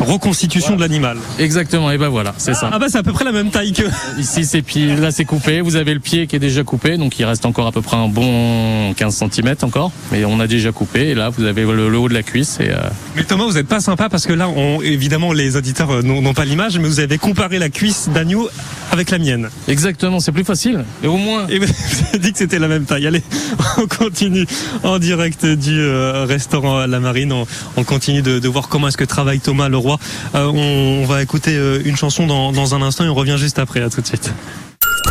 [0.00, 1.16] Reconstitution de l'animal.
[1.38, 2.68] Exactement, et ben voilà, c'est ça.
[2.70, 3.82] Ah bah c'est à peu près la même taille que.
[4.18, 5.62] Ici, c'est pied, là c'est coupé.
[5.62, 7.96] Vous avez le pied qui est déjà coupé, donc il reste encore à peu près
[7.96, 11.08] un bon 15 cm encore, mais on a déjà coupé.
[11.08, 12.76] Et là, vous avez le, le haut de la cuisse et euh,
[13.16, 16.34] Mais Thomas, vous n'êtes pas sympa parce que là, on, évidemment, les auditeurs euh, n'ont
[16.34, 18.50] pas l'image, mais vous avez comparé la cuisse d'agneau
[18.92, 19.48] avec la mienne.
[19.68, 20.84] exactement, c'est plus facile.
[21.02, 21.58] Et au moins, Et
[22.18, 23.06] dit que c'était la même taille.
[23.06, 23.22] Allez,
[23.78, 24.46] on continue
[24.82, 27.32] en direct du euh, restaurant à la Marine.
[27.32, 27.46] On,
[27.76, 29.98] on continue de, de voir comment est-ce que travaille Thomas Leroy.
[30.34, 33.36] Euh, on, on va écouter euh, une chanson dans, dans un instant et on revient
[33.38, 33.80] juste après.
[33.80, 34.32] À tout de suite.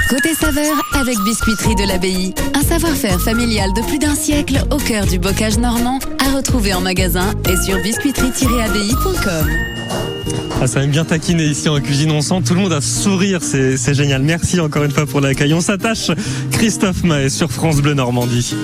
[0.10, 2.34] Côté saveur avec Biscuiterie de l'Abbaye.
[2.54, 6.82] Un savoir-faire familial de plus d'un siècle au cœur du bocage normand à retrouver en
[6.82, 9.75] magasin et sur biscuiterie-abbaye.com.
[10.62, 12.12] Ah, ça aime bien taquiner ici en cuisine.
[12.12, 13.40] On sent tout le monde à sourire.
[13.42, 14.22] C'est génial.
[14.24, 15.54] Merci encore une fois pour l'accueil.
[15.54, 16.12] On s'attache.
[16.52, 18.56] Christophe Maé sur France Bleu Normandie.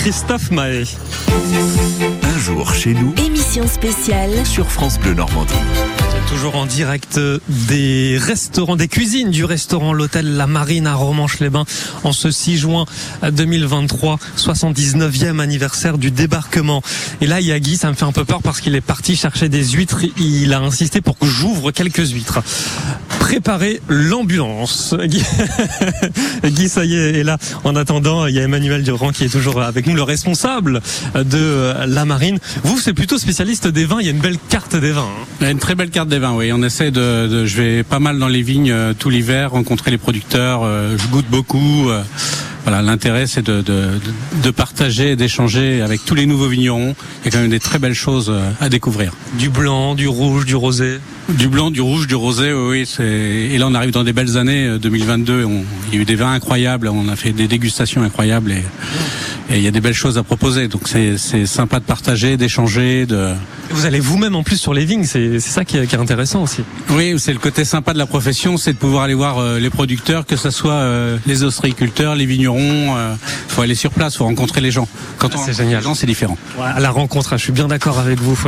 [0.00, 0.84] Christophe Mahé.
[2.22, 5.52] Un jour chez nous Émission spéciale sur France Bleu Normandie.
[6.26, 7.20] Toujours en direct
[7.50, 11.66] des restaurants, des cuisines du restaurant L'Hôtel La Marine à Romanche-les-Bains
[12.02, 12.86] en ce 6 juin
[13.30, 16.80] 2023, 79e anniversaire du débarquement.
[17.20, 19.64] Et là, Yagi, ça me fait un peu peur parce qu'il est parti chercher des
[19.72, 20.00] huîtres.
[20.18, 22.40] Il a insisté pour que j'ouvre quelques huîtres.
[23.30, 24.92] Préparez l'ambulance.
[26.44, 27.38] Guy, ça y est, est là.
[27.62, 30.80] En attendant, il y a Emmanuel Durand qui est toujours avec nous, le responsable
[31.14, 32.40] de La Marine.
[32.64, 33.98] Vous, c'est plutôt spécialiste des vins.
[34.00, 35.06] Il y a une belle carte des vins.
[35.42, 35.48] hein.
[35.48, 36.50] Une très belle carte des vins, oui.
[36.52, 39.98] On essaie de, je vais pas mal dans les vignes euh, tout l'hiver, rencontrer les
[39.98, 40.62] producteurs.
[40.64, 41.88] euh, je goûte beaucoup.
[42.60, 46.94] Euh, voilà, l'intérêt c'est de, de, partager, d'échanger avec tous les nouveaux vignerons.
[47.22, 49.12] Il y a quand même des très belles choses euh, à découvrir.
[49.38, 50.98] Du blanc, du rouge, du rosé.
[51.28, 54.66] Du blanc, du rouge, du rosé, oui, Et là, on arrive dans des belles années
[54.66, 55.44] euh, 2022.
[55.44, 56.88] On- Il y a eu des vins incroyables.
[56.88, 58.62] On a fait des dégustations incroyables et,
[59.50, 60.68] et il y a des belles choses à proposer.
[60.68, 63.34] Donc c'est c'est sympa de partager, d'échanger, de.
[63.70, 65.98] Vous allez vous-même en plus sur les vignes, c'est c'est ça qui est, qui est
[65.98, 66.62] intéressant aussi.
[66.90, 69.70] Oui, c'est le côté sympa de la profession, c'est de pouvoir aller voir euh, les
[69.70, 72.96] producteurs, que ce soit euh, les ostréiculteurs, les vignerons.
[72.96, 74.88] Il faut aller sur place, faut rencontrer les gens.
[75.18, 76.38] Quand on c'est rencontre les gens, c'est différent.
[76.62, 78.38] À la rencontre, hein, je suis bien d'accord avec vous.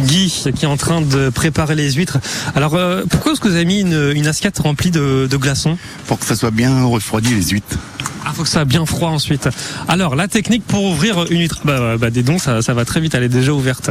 [0.00, 2.18] Guy, qui est en train de préparer les huîtres.
[2.54, 5.76] Alors, euh, pourquoi est-ce que vous avez mis une, une assiette remplie de, de glaçons?
[6.06, 7.78] Pour que ça soit bien refroidi les huîtres.
[8.24, 9.48] Ah, faut que ça soit bien froid ensuite.
[9.88, 11.60] Alors, la technique pour ouvrir une huître.
[11.64, 13.90] Bah, bah, bah, dis donc, ça, ça va très vite, elle est déjà ouverte.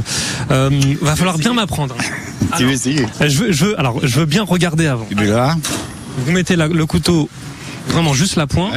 [0.51, 0.69] Euh,
[1.01, 1.95] va falloir bien m'apprendre.
[2.57, 3.05] Tu veux essayer?
[3.19, 5.05] Je veux, je veux, alors, je veux bien regarder avant.
[5.11, 5.55] Et là,
[6.25, 7.29] Vous mettez la- le couteau
[7.89, 8.73] vraiment juste la pointe.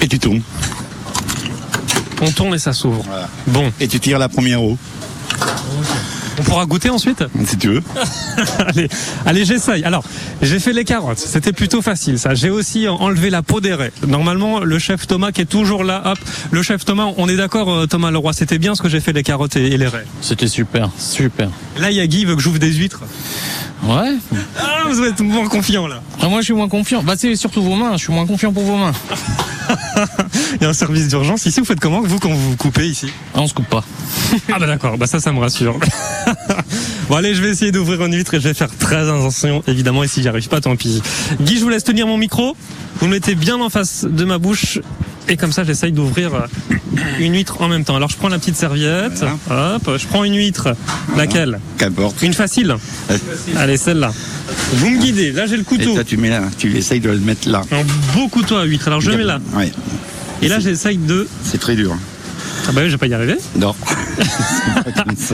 [0.00, 0.42] et tu tournes.
[2.22, 3.04] On tourne et ça s'ouvre.
[3.46, 3.72] Bon.
[3.80, 4.76] Et tu tires la première eau,
[6.50, 7.82] pourra goûter ensuite si tu veux.
[8.66, 8.88] allez,
[9.24, 9.84] allez j'essaye.
[9.84, 10.02] Alors,
[10.42, 11.18] j'ai fait les carottes.
[11.18, 12.34] C'était plutôt facile, ça.
[12.34, 13.92] J'ai aussi enlevé la peau des raies.
[14.06, 16.18] Normalement, le chef Thomas qui est toujours là, hop.
[16.50, 19.12] Le chef Thomas, on est d'accord, euh, Thomas Leroy, c'était bien ce que j'ai fait
[19.12, 20.06] les carottes et, et les raies.
[20.22, 21.50] C'était super, super.
[21.78, 23.02] Là, Yagi veut que j'ouvre des huîtres.
[23.84, 24.16] Ouais.
[24.58, 26.02] Ah, vous êtes moins confiant, là.
[26.20, 27.04] Ah, moi, je suis moins confiant.
[27.04, 27.92] Bah, c'est surtout vos mains.
[27.92, 28.92] Je suis moins confiant pour vos mains.
[30.56, 31.60] Il y a un service d'urgence ici.
[31.60, 33.12] Vous faites comment, vous, quand vous vous coupez ici?
[33.34, 33.84] Ah, on se coupe pas.
[34.52, 35.78] Ah bah d'accord, bah ça, ça me rassure.
[37.08, 40.04] bon allez, je vais essayer d'ouvrir une huître et je vais faire très attention, évidemment,
[40.04, 41.02] et si j'y arrive pas, tant pis.
[41.40, 42.56] Guy, je vous laisse tenir mon micro.
[43.00, 44.78] Vous le mettez bien en face de ma bouche.
[45.30, 46.46] Et comme ça, j'essaye d'ouvrir euh,
[47.20, 47.94] une huître en même temps.
[47.94, 49.24] Alors, je prends la petite serviette.
[49.48, 50.74] Hop, je prends une huître.
[51.16, 52.20] Laquelle Qu'importe.
[52.22, 52.74] Une facile.
[53.56, 54.12] Allez, celle-là.
[54.74, 55.30] Vous me guidez.
[55.30, 55.94] Là, j'ai le Et couteau.
[55.94, 57.62] toi, tu mets là, tu essayes de le mettre là.
[57.70, 57.84] Un
[58.16, 58.88] beau couteau à huître.
[58.88, 59.38] Alors, je mets là.
[59.54, 59.70] Ouais.
[60.42, 61.28] Et là, j'essaye de...
[61.44, 61.96] C'est très dur.
[62.68, 63.36] Ah bah oui, je vais pas y arriver.
[63.56, 63.74] Non.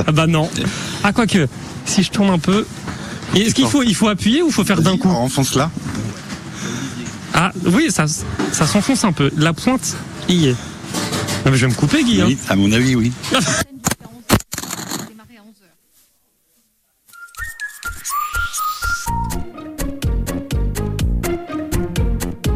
[0.07, 0.49] Ah bah non.
[1.03, 1.47] Ah quoique,
[1.85, 2.67] si je tourne un peu.
[3.35, 5.09] Et Est-ce qu'il faut, il faut appuyer ou faut faire d'un coup?
[5.09, 5.71] Enfonce là.
[7.39, 9.31] Ah oui, ça, ça s'enfonce un peu.
[9.37, 9.95] La pointe
[10.29, 10.57] y est.
[11.45, 12.21] Non, mais je vais me couper, Guy.
[12.23, 12.25] hein.
[12.29, 13.13] Oui, à mon avis, oui.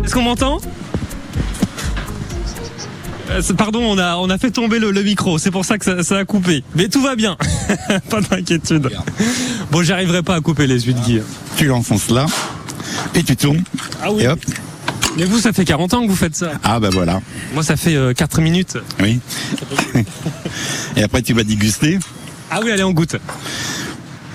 [0.05, 0.59] Est-ce qu'on m'entend
[3.31, 5.85] Euh, Pardon, on a, on a fait tomber le, le micro, c'est pour ça que
[5.85, 6.65] ça, ça a coupé.
[6.75, 7.37] Mais tout va bien,
[8.11, 8.91] pas d'inquiétude.
[9.71, 11.21] Bon, j'arriverai pas à couper les huîtres, Guy.
[11.57, 12.27] Tu l'enfonces là.
[13.15, 13.63] Et tu tournes.
[14.03, 14.25] Ah oui.
[14.25, 14.41] Et hop.
[15.17, 16.53] Mais vous, ça fait 40 ans que vous faites ça.
[16.63, 17.21] Ah bah voilà.
[17.55, 18.79] Moi, ça fait 4 minutes.
[19.01, 19.21] Oui.
[20.97, 21.99] Et après, tu vas déguster.
[22.51, 23.17] Ah oui, allez, on goûte.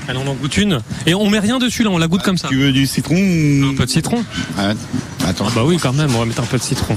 [0.07, 0.80] Allez, on en goûte une.
[1.07, 2.47] Et on met rien dessus, là, on la goûte comme ça.
[2.49, 4.23] Tu veux du citron ou- Un peu de citron
[4.57, 4.73] Ah,
[5.28, 5.45] Attends.
[5.47, 6.95] Ah bah oui, quand même, on va mettre un peu de citron.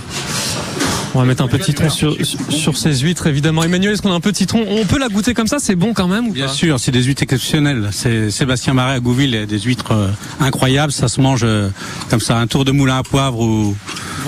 [1.14, 2.16] On va mettre un de citron sur,
[2.50, 3.62] sur, ces huîtres, évidemment.
[3.64, 5.94] Emmanuel, est-ce qu'on a un de citron On peut la goûter comme ça C'est bon
[5.94, 6.52] quand même ou Bien pas?
[6.52, 7.88] sûr, c'est des huîtres exceptionnelles.
[7.92, 10.08] C'est Sébastien Marais à Gouville, des huîtres euh,
[10.40, 10.92] incroyables.
[10.92, 11.70] Ça se mange euh,
[12.10, 13.76] comme ça, un tour de moulin à poivre ou.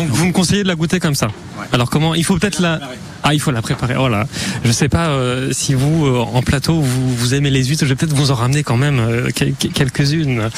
[0.00, 1.28] Donc vous me conseillez de la goûter comme ça
[1.72, 2.80] Alors comment Il faut peut-être la...
[3.22, 3.96] Ah, il faut la préparer.
[3.98, 4.26] Oh là,
[4.64, 7.84] je sais pas euh, si vous euh, en plateau vous, vous aimez les huîtres.
[7.84, 10.48] Je vais peut-être vous en ramener quand même euh, quel- quelques-unes.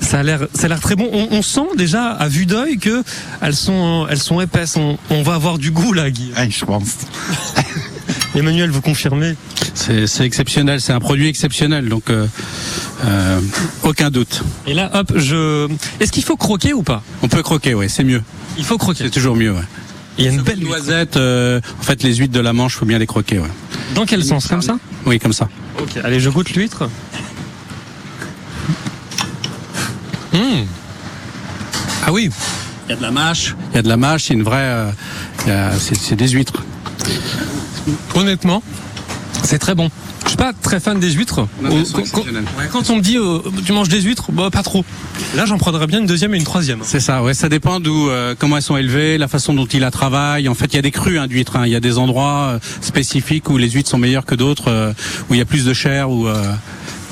[0.00, 1.10] Ça a l'air, ça a l'air très bon.
[1.12, 3.02] On, on sent déjà à vue d'œil que
[3.42, 4.76] elles sont, elles sont épaisses.
[4.78, 6.32] On, on va avoir du goût là, Guy.
[6.38, 6.88] Ouais, je pense.
[8.36, 9.34] Emmanuel, vous confirmez
[9.74, 12.26] C'est exceptionnel, c'est un produit exceptionnel, donc euh,
[13.06, 13.40] euh,
[13.82, 14.42] aucun doute.
[14.66, 15.68] Et là, hop, je.
[16.00, 17.02] Est-ce qu'il faut croquer ou pas?
[17.22, 18.22] On peut croquer, ouais, c'est mieux.
[18.58, 19.04] Il faut croquer.
[19.04, 19.62] C'est toujours mieux, ouais.
[20.18, 21.16] Il y a une belle noisette.
[21.16, 23.48] euh, en fait, les huîtres de la Manche, faut bien les croquer, ouais.
[23.94, 24.78] Dans quel sens Comme ça?
[25.06, 25.48] Oui, comme ça.
[25.78, 26.88] Ok, allez, je goûte l'huître.
[30.34, 30.66] Hum.
[32.06, 32.30] Ah oui.
[32.88, 33.54] Il y a de la mâche.
[33.72, 34.92] Il y a de la mâche, c'est une vraie.
[35.48, 36.62] euh, c'est des huîtres.
[38.14, 38.62] Honnêtement,
[39.42, 39.90] c'est très bon.
[40.24, 41.46] Je suis pas très fan des huîtres.
[41.62, 42.44] Non, quand, exceptionnelles.
[42.58, 44.84] ouais, quand on me dit euh, tu manges des huîtres, bah pas trop.
[45.36, 46.80] Là, j'en prendrais bien une deuxième et une troisième.
[46.82, 49.78] C'est ça, ouais, ça dépend d'où, euh, comment elles sont élevées, la façon dont ils
[49.80, 50.48] la travaillent.
[50.48, 51.54] En fait, il y a des crus hein, d'huîtres.
[51.56, 51.62] hein.
[51.66, 54.92] Il y a des endroits euh, spécifiques où les huîtres sont meilleures que d'autres, euh,
[55.30, 56.10] où il y a plus de chair.
[56.10, 56.52] Ou euh...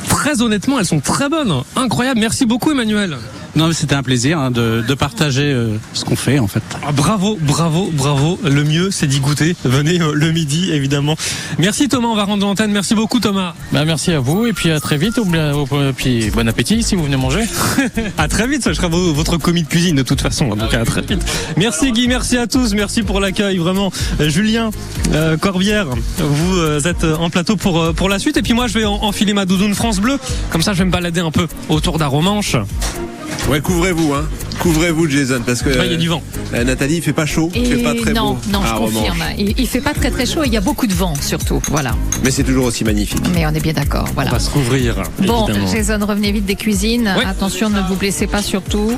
[0.08, 2.18] Très honnêtement, elles sont très bonnes, incroyable.
[2.18, 3.16] Merci beaucoup, Emmanuel.
[3.56, 6.62] Non, mais c'était un plaisir hein, de, de partager euh, ce qu'on fait en fait.
[6.86, 8.38] Ah, bravo, bravo, bravo.
[8.44, 9.54] Le mieux, c'est d'y goûter.
[9.64, 11.16] Venez euh, le midi, évidemment.
[11.58, 12.72] Merci Thomas, on va rendre l'antenne.
[12.72, 13.54] Merci beaucoup Thomas.
[13.72, 15.18] Bah, merci à vous et puis à très vite.
[15.18, 15.26] Au-
[15.96, 17.44] Puis bon appétit si vous venez manger.
[18.18, 20.48] À très vite, ça sera vo- votre commis de cuisine de toute façon.
[20.56, 21.24] Donc à très vite.
[21.56, 23.92] Merci Guy, merci à tous, merci pour l'accueil vraiment.
[24.20, 24.70] Euh, Julien
[25.12, 25.86] euh, Corbière,
[26.18, 28.84] vous euh, êtes en plateau pour euh, pour la suite et puis moi je vais
[28.84, 30.18] en- enfiler ma doudoune France Bleu.
[30.50, 32.56] Comme ça je vais me balader un peu autour d'Aromanche.
[33.48, 34.26] Ouais, couvrez-vous, hein.
[34.58, 35.68] Couvrez-vous, Jason, parce que.
[35.70, 36.22] Ouais, il y a du vent.
[36.54, 38.38] euh, Nathalie, il fait pas chaud, il fait pas très non, beau.
[38.50, 39.04] non, je à confirme.
[39.04, 39.34] Romanche.
[39.38, 41.60] Il, il fait pas très très chaud et il y a beaucoup de vent surtout.
[41.68, 41.94] Voilà.
[42.22, 43.22] Mais c'est toujours aussi magnifique.
[43.34, 44.08] Mais on est bien d'accord.
[44.14, 44.30] Voilà.
[44.30, 45.02] On va se couvrir.
[45.18, 45.66] Bon, évidemment.
[45.72, 47.12] Jason, revenez vite des cuisines.
[47.18, 47.24] Ouais.
[47.26, 48.92] Attention, ne vous blessez pas surtout.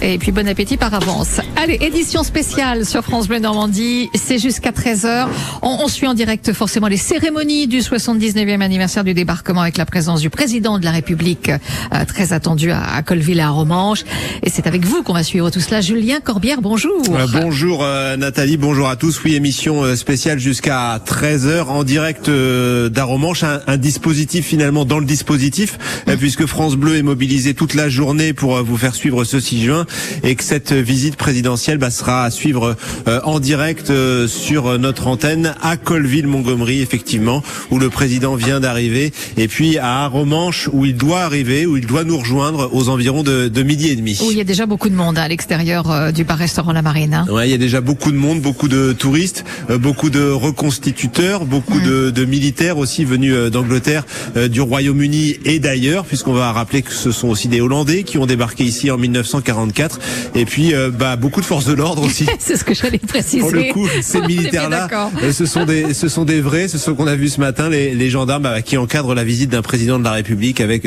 [0.00, 1.40] Et puis bon appétit par avance.
[1.56, 4.08] Allez, édition spéciale sur France Bleu Normandie.
[4.14, 5.26] C'est jusqu'à 13h.
[5.62, 9.86] On, on suit en direct forcément les cérémonies du 79e anniversaire du débarquement avec la
[9.86, 14.04] présence du président de la République, euh, très attendu à, à Colville et à Romanche.
[14.42, 15.80] Et c'est avec vous qu'on va suivre tout cela.
[15.80, 17.02] Julien Corbière, bonjour.
[17.10, 19.20] Euh, bonjour euh, Nathalie, bonjour à tous.
[19.24, 24.98] Oui, émission euh, spéciale jusqu'à 13h en direct euh, d'Aromanche, un, un dispositif finalement dans
[24.98, 25.78] le dispositif,
[26.08, 29.62] euh, puisque France Bleu est mobilisé toute la journée pour vous faire suivre ce 6
[29.64, 29.86] juin
[30.22, 32.76] et que cette visite présidentielle bah, sera à suivre
[33.08, 39.12] euh, en direct euh, sur notre antenne à Colville-Montgomery, effectivement, où le président vient d'arriver,
[39.36, 43.22] et puis à Aromanche, où il doit arriver, où il doit nous rejoindre aux environs
[43.22, 44.18] de, de midi et demi.
[44.22, 46.82] Où il y a déjà beaucoup de monde hein, à l'extérieur euh, du bar-restaurant La
[46.82, 47.14] Marine.
[47.14, 47.26] hein.
[47.30, 51.44] Ouais, il y a déjà beaucoup de monde, beaucoup de touristes, euh, beaucoup de reconstituteurs,
[51.44, 54.04] beaucoup de, de militaires aussi venus euh, d'Angleterre,
[54.50, 58.26] du Royaume-Uni et d'ailleurs, puisqu'on va rappeler que ce sont aussi des Hollandais qui ont
[58.26, 59.98] débarqué ici en 1944,
[60.34, 62.26] et puis bah, beaucoup de forces de l'ordre aussi.
[62.38, 63.40] C'est ce que j'allais préciser.
[63.40, 64.88] Pour le coup, ces militaires-là,
[65.32, 67.94] ce sont des, ce sont des vrais, ce sont qu'on a vu ce matin, les,
[67.94, 70.86] les gendarmes bah, qui encadrent la visite d'un président de la République avec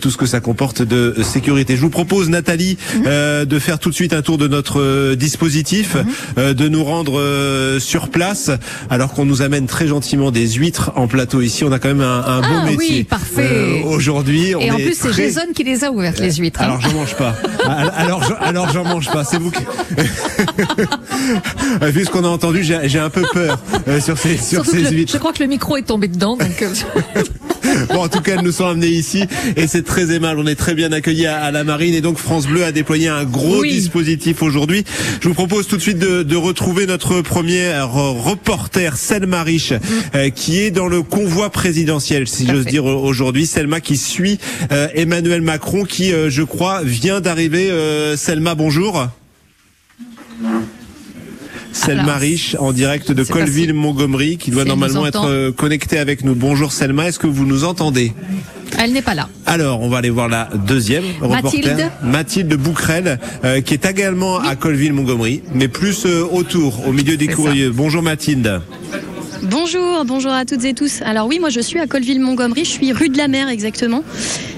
[0.00, 1.76] tout ce que ça comporte de sécurité.
[1.76, 3.02] Je vous propose, Nathalie, Mhm.
[3.06, 5.96] euh, de faire tout de suite un tour de notre euh, dispositif,
[6.38, 8.50] euh, de nous rendre euh, sur place,
[8.90, 11.64] alors qu'on nous amène très gentiment des huîtres en plateau ici.
[11.64, 13.04] On a quand même un, un beau Ah oui, métier.
[13.04, 13.48] parfait.
[13.50, 16.32] Euh, Aujourd'hui, on Et en est plus, c'est très- Jason qui les a ouvertes, les
[16.36, 16.60] huîtres.
[16.62, 16.64] hein.
[16.66, 17.34] alors j'en mange pas.
[17.96, 19.24] Alors alors j'en mange pas.
[19.24, 19.62] C'est vous qui.
[21.82, 24.82] Vu ce qu'on a entendu, j'ai un peu peur euh, sur ces sur Surtout ces
[24.82, 25.12] le- huîtres.
[25.12, 26.36] je crois que le micro est tombé dedans.
[26.36, 26.68] Donc, euh,
[27.90, 29.24] Bon, en tout cas, elles nous sont amenés ici
[29.56, 30.40] et c'est très aimable.
[30.40, 33.08] On est très bien accueillis à, à la marine et donc France Bleu a déployé
[33.08, 33.70] un gros Oui.
[33.74, 34.84] dispositif aujourd'hui.
[35.20, 39.74] Je vous propose tout de suite de, de retrouver notre premier euh, reporter Selma Rich
[40.14, 43.46] euh, qui est dans le convoi présidentiel, si j'ose dire aujourd'hui.
[43.46, 44.38] Selma qui suit
[44.72, 47.70] euh, Emmanuel Macron qui, euh, je crois, vient d'arriver.
[47.70, 49.06] Euh, Selma, bonjour.
[51.72, 56.24] Selma Rich en direct de si- Colville-Montgomery qui doit si normalement être euh, connectée avec
[56.24, 56.34] nous.
[56.34, 58.12] Bonjour Selma, est-ce que vous nous entendez?
[58.78, 59.28] Elle n'est pas là.
[59.46, 61.90] alors, on va aller voir la deuxième reporter, Mathilde?
[62.02, 67.28] Mathilde Bouquerel, euh, qui est également à Colville-Montgomery, mais plus euh, autour, au milieu des
[67.28, 67.70] courriers.
[67.70, 68.60] Bonjour Mathilde.
[69.42, 71.00] Bonjour, bonjour à toutes et tous.
[71.02, 74.02] Alors oui, moi je suis à Colville-Montgomery, je suis rue de la Mer exactement.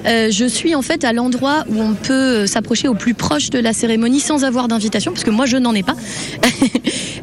[0.06, 3.50] Euh, je suis en fait à l'endroit où on peut euh, s'approcher au plus proche
[3.50, 5.96] de la cérémonie sans avoir d'invitation, parce que moi je n'en ai pas.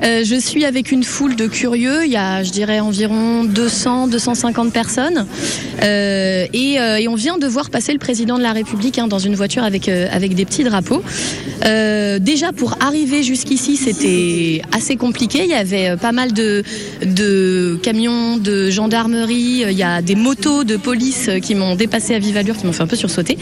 [0.03, 4.09] Euh, je suis avec une foule de curieux, il y a je dirais environ 200,
[4.09, 5.25] 250 personnes.
[5.81, 9.63] Et, on vient de voir passer le président de la République hein, dans une voiture
[9.63, 11.01] avec, des petits drapeaux.
[11.63, 16.63] Déjà pour arriver jusqu'ici c'était assez compliqué, il y avait pas mal de
[17.83, 22.15] camions de gendarmerie, euh, il y a des motos de police euh, qui m'ont dépassé
[22.15, 23.37] à vive allure, qui m'ont fait un peu sursauter.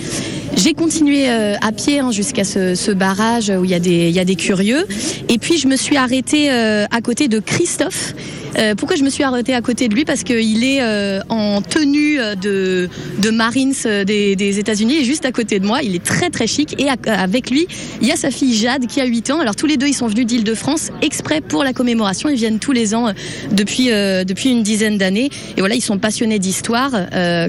[0.55, 4.15] J'ai continué euh, à pied hein, jusqu'à ce, barrage où il y, a des, il
[4.15, 4.85] y a des curieux.
[5.29, 8.13] Et puis je me suis arrêtée à côté de Christophe.
[8.57, 10.05] Euh, pourquoi je me suis arrêtée à côté de lui?
[10.05, 12.89] Parce qu'il est euh, en tenue euh, de,
[13.31, 13.73] Marines
[14.05, 15.81] des, États-Unis, est juste à côté de moi.
[15.83, 17.67] Il est très très chic et avec lui,
[18.01, 19.39] il y a sa fille Jade qui a 8 ans.
[19.39, 22.29] Alors tous les deux, ils sont venus d'Île-de-France exprès pour la commémoration.
[22.29, 23.11] Ils viennent tous les ans
[23.51, 25.29] depuis depuis une dizaine d'années.
[25.57, 26.91] Et voilà, ils sont passionnés d'histoire.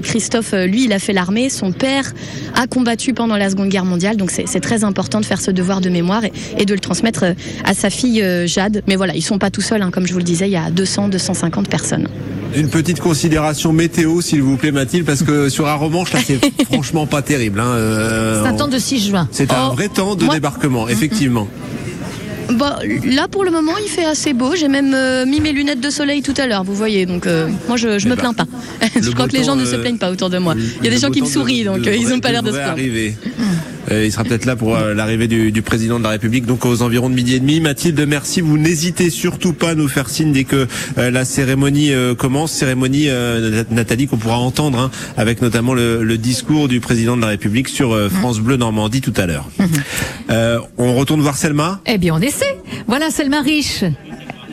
[0.03, 1.49] Christophe, lui, il a fait l'armée.
[1.49, 2.13] Son père
[2.55, 4.17] a combattu pendant la Seconde Guerre mondiale.
[4.17, 7.23] Donc c'est très important de faire ce devoir de mémoire et, et de le transmettre
[7.63, 8.83] à sa fille Jade.
[8.87, 9.81] Mais voilà, ils sont pas tout seuls.
[9.81, 9.91] hein.
[9.91, 12.07] Comme je vous le disais, il y a 200, 250 personnes.
[12.55, 16.39] Une petite considération météo, s'il vous plaît Mathilde, parce que sur Aromanche, là, c'est
[16.71, 17.59] franchement pas terrible.
[17.59, 19.27] Hein, euh, C'est un temps de 6 juin.
[19.31, 21.47] C'est un Oh, vrai temps de moi- débarquement, effectivement.
[22.57, 24.55] Bah, là pour le moment il fait assez beau.
[24.55, 27.05] J'ai même euh, mis mes lunettes de soleil tout à l'heure, vous voyez.
[27.05, 28.45] Donc euh, moi je, je me bah, plains pas.
[29.01, 30.55] je crois que les gens ne se plaignent pas autour de moi.
[30.79, 32.43] Il y a des gens qui me sourient, de- donc de- ils n'ont pas l'air
[32.43, 32.71] de se plaindre.
[32.71, 33.17] arriver.
[33.91, 36.65] Euh, il sera peut-être là pour euh, l'arrivée du, du président de la République, donc
[36.65, 37.59] aux environs de midi et demi.
[37.61, 38.41] Mathilde, merci.
[38.41, 40.67] Vous n'hésitez surtout pas à nous faire signe dès que
[40.97, 42.51] euh, la cérémonie euh, commence.
[42.51, 47.21] Cérémonie, euh, Nathalie, qu'on pourra entendre, hein, avec notamment le, le discours du président de
[47.21, 49.49] la République sur euh, France Bleu Normandie tout à l'heure.
[50.29, 51.81] Euh, on retourne voir Selma.
[51.85, 52.57] Eh bien, on essaie.
[52.87, 53.83] Voilà Selma Riche.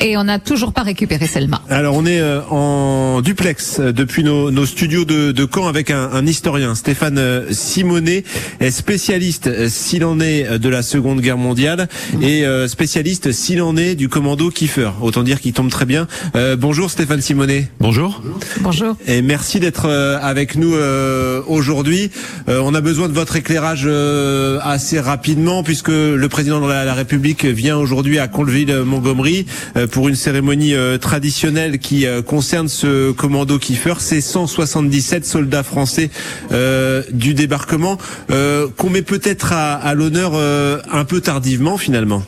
[0.00, 1.62] Et on n'a toujours pas récupéré Selma.
[1.70, 5.90] Alors on est euh, en duplex euh, depuis nos, nos studios de, de Caen avec
[5.90, 8.24] un, un historien, Stéphane euh, Simonet,
[8.60, 11.88] est spécialiste euh, s'il en est euh, de la Seconde Guerre mondiale
[12.20, 14.90] et euh, spécialiste s'il en est du commando Kiefer.
[15.00, 16.06] Autant dire qu'il tombe très bien.
[16.36, 17.68] Euh, bonjour Stéphane Simonet.
[17.80, 18.22] Bonjour.
[18.60, 18.96] Bonjour.
[19.06, 22.10] Et merci d'être euh, avec nous euh, aujourd'hui.
[22.48, 26.84] Euh, on a besoin de votre éclairage euh, assez rapidement puisque le président de la,
[26.84, 32.68] la République vient aujourd'hui à Colville-Montgomery euh, pour une cérémonie euh, traditionnelle qui euh, concerne
[32.68, 33.94] ce commando Kiefer.
[33.98, 36.10] C'est 177 soldats français
[36.52, 37.98] euh, du débarquement
[38.30, 42.22] euh, qu'on met peut-être à, à l'honneur euh, un peu tardivement finalement.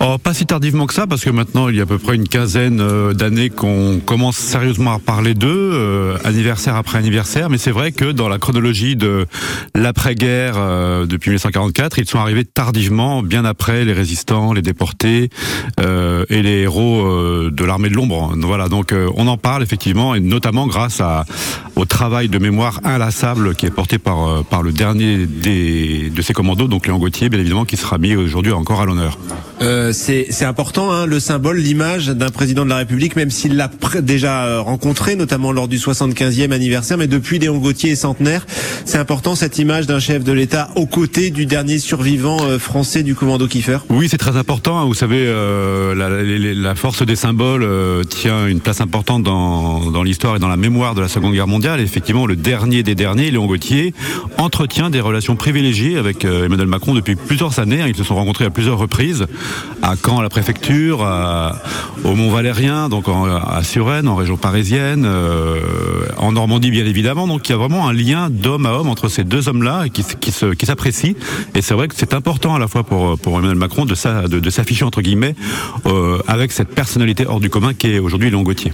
[0.00, 2.16] Oh, pas si tardivement que ça, parce que maintenant il y a à peu près
[2.16, 7.50] une quinzaine euh, d'années qu'on commence sérieusement à parler d'eux, euh, anniversaire après anniversaire.
[7.50, 9.26] Mais c'est vrai que dans la chronologie de
[9.74, 15.30] l'après-guerre euh, depuis 1944, ils sont arrivés tardivement, bien après les résistants, les déportés
[15.78, 18.34] et les héros de l'armée de l'ombre.
[18.36, 21.24] Voilà, donc on en parle effectivement, et notamment grâce à,
[21.76, 26.32] au travail de mémoire inlassable qui est porté par par le dernier des, de ces
[26.32, 29.18] commandos, donc Léon Gauthier, bien évidemment, qui sera mis aujourd'hui encore à l'honneur.
[29.72, 33.70] Euh, c'est important, hein, le symbole, l'image d'un président de la République, même s'il l'a
[34.02, 38.46] déjà euh, rencontré, notamment lors du 75e anniversaire, mais depuis Léon Gauthier est centenaire,
[38.84, 43.02] c'est important cette image d'un chef de l'État aux côtés du dernier survivant euh, français
[43.02, 43.78] du commando Kiefer.
[43.88, 44.78] Oui, c'est très important.
[44.78, 44.84] hein.
[44.84, 45.24] Vous savez,
[45.94, 47.66] la, force des symboles
[48.08, 51.80] tient une place importante dans, l'histoire et dans la mémoire de la Seconde Guerre mondiale.
[51.80, 53.94] Et effectivement, le dernier des derniers, Léon Gauthier,
[54.38, 57.80] entretient des relations privilégiées avec Emmanuel Macron depuis plusieurs années.
[57.80, 57.86] hein.
[57.88, 59.26] Ils se sont rencontrés à plusieurs reprises,
[59.82, 61.60] à Caen, à la préfecture, à-
[62.04, 65.58] au Mont Valérien, donc en- à Suresnes, en région parisienne, euh,
[66.16, 67.26] en Normandie, bien évidemment.
[67.26, 70.04] Donc il y a vraiment un lien d'homme à homme entre ces deux hommes-là qui,
[70.20, 71.14] qui se- qui s'apprécient.
[71.54, 74.28] Et c'est vrai que c'est important à la fois pour, pour Emmanuel Macron de, sa-
[74.28, 75.34] de, de s'afficher entre guillemets
[75.86, 78.72] euh, avec cette personnalité hors du commun qui est aujourd'hui Léon Gauthier.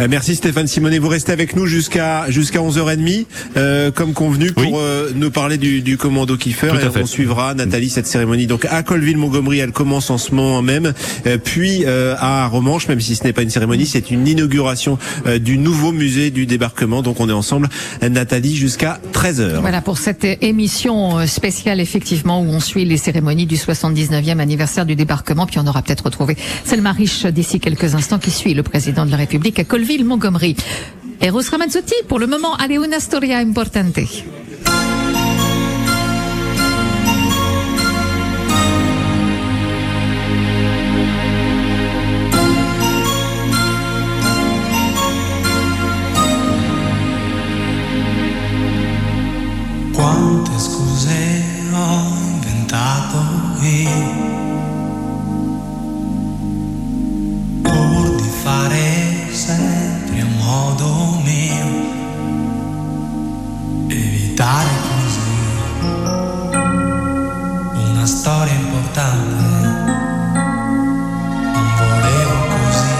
[0.00, 4.78] Euh, merci Stéphane Simonet, vous restez avec nous jusqu'à jusqu'à 11h30, euh, comme convenu, pour
[4.78, 6.68] euh, nous parler du, du commando Kiefer.
[6.68, 8.46] Et on suivra, Nathalie, cette cérémonie.
[8.46, 10.92] Donc à Colville-Montgomery, elle commence en ce moment même.
[11.26, 14.98] Euh, puis euh, à Romanche, même si ce n'est pas une cérémonie, c'est une inauguration
[15.26, 17.02] euh, du nouveau musée du débarquement.
[17.02, 17.68] Donc on est ensemble,
[18.02, 19.60] Nathalie, jusqu'à 13h.
[19.60, 24.96] Voilà pour cette émission spéciale effectivement où on suit les cérémonies du 79e anniversaire du
[24.96, 25.46] débarquement.
[25.46, 29.10] Puis on aura peut-être retrouvé Selma Riche d'ici quelques instants qui suit le président de
[29.10, 30.56] la République à Colville-Montgomery.
[31.20, 33.98] Eros Ramazzotti pour le moment, allez una storia importante.
[50.28, 53.16] Quante scuse ho inventato
[53.60, 53.90] io
[57.62, 61.66] pur di fare sempre a modo mio,
[63.88, 65.30] evitare così
[67.88, 69.42] una storia importante.
[71.54, 72.96] Non volevo così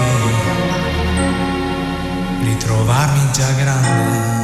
[2.45, 4.38] ritrovarmi già grande.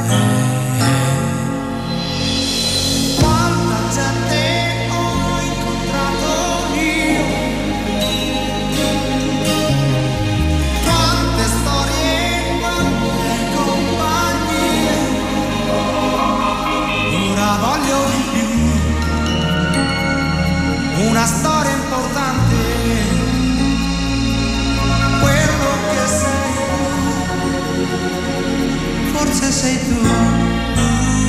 [29.35, 31.24] senza sei tu.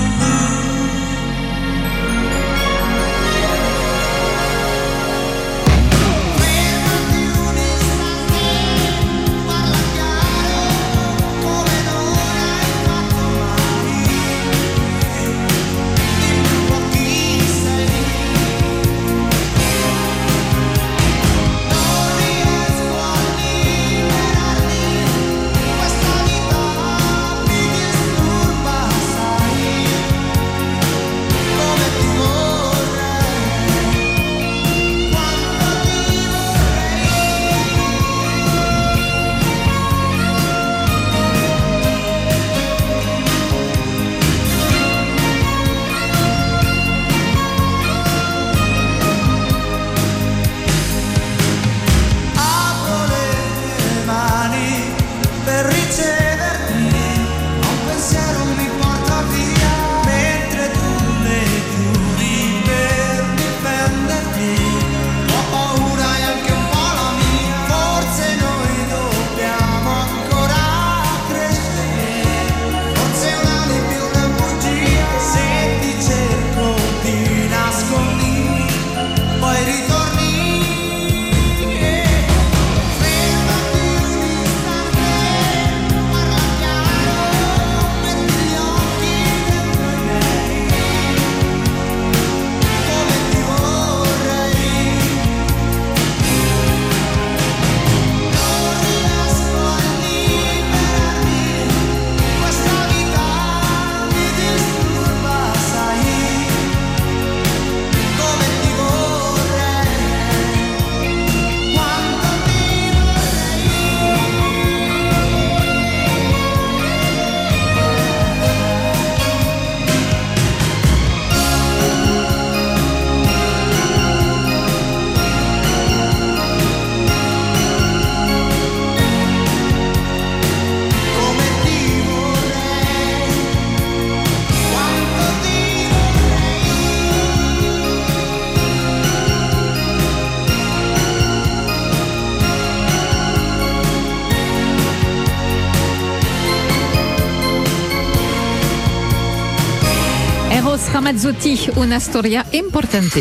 [151.27, 153.19] Ramazzotti, una storia importante.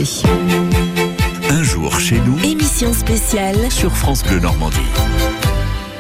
[1.50, 4.78] Un jour chez nous Émission spéciale sur France Bleu Normandie.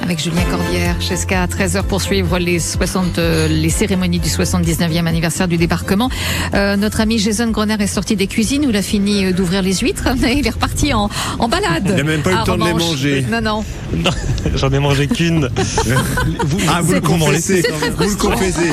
[0.03, 5.47] Avec Julien Corbière, jusqu'à 13h pour suivre les, 60, euh, les cérémonies du 79e anniversaire
[5.47, 6.11] du débarquement.
[6.53, 9.63] Euh, notre ami Jason Groner est sorti des cuisines où il a fini euh, d'ouvrir
[9.63, 11.87] les huîtres et il est reparti en, en balade.
[11.89, 13.25] Il n'a même pas eu le à temps de les manger.
[13.31, 13.65] Non, non.
[13.95, 14.11] Non,
[14.55, 15.49] J'en ai mangé qu'une.
[16.45, 17.63] vous, Ah, vous le confessez.
[17.97, 18.71] Vous le confessez.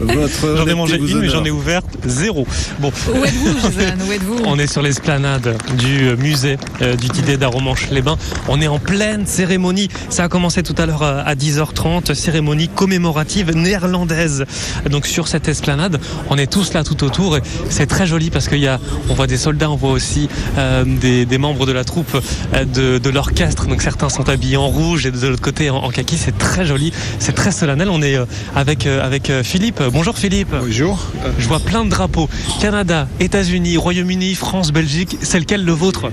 [0.00, 2.46] Votre J'en ai mangé une, mais j'en ai ouvert zéro.
[2.78, 2.92] Bon.
[3.14, 4.40] Où êtes-vous, Où êtes-vous?
[4.44, 8.16] On est sur l'esplanade du euh, musée euh, du Tidé d'Aromanches-les-Bains.
[8.48, 9.88] On est en pleine cérémonie.
[10.08, 14.44] Ça a commencé tout à l'heure euh, à 10h30, cérémonie commémorative néerlandaise.
[14.90, 18.48] Donc sur cette esplanade, on est tous là tout autour et c'est très joli parce
[18.48, 20.28] qu'il y a, on voit des soldats, on voit aussi
[20.58, 22.16] euh, des, des membres de la troupe
[22.54, 23.66] euh, de, de l'orchestre.
[23.66, 26.16] Donc certains sont habillés en rouge et de l'autre côté en, en kaki.
[26.16, 27.88] C'est très joli, c'est très solennel.
[27.90, 28.24] On est euh,
[28.54, 29.82] avec avec Philippe.
[29.92, 30.54] Bonjour Philippe.
[30.58, 30.98] Bonjour.
[31.38, 32.28] Je vois plein de drapeaux.
[32.60, 35.18] Canada, États-Unis, Royaume-Uni, France, Belgique.
[35.20, 36.10] C'est lequel le vôtre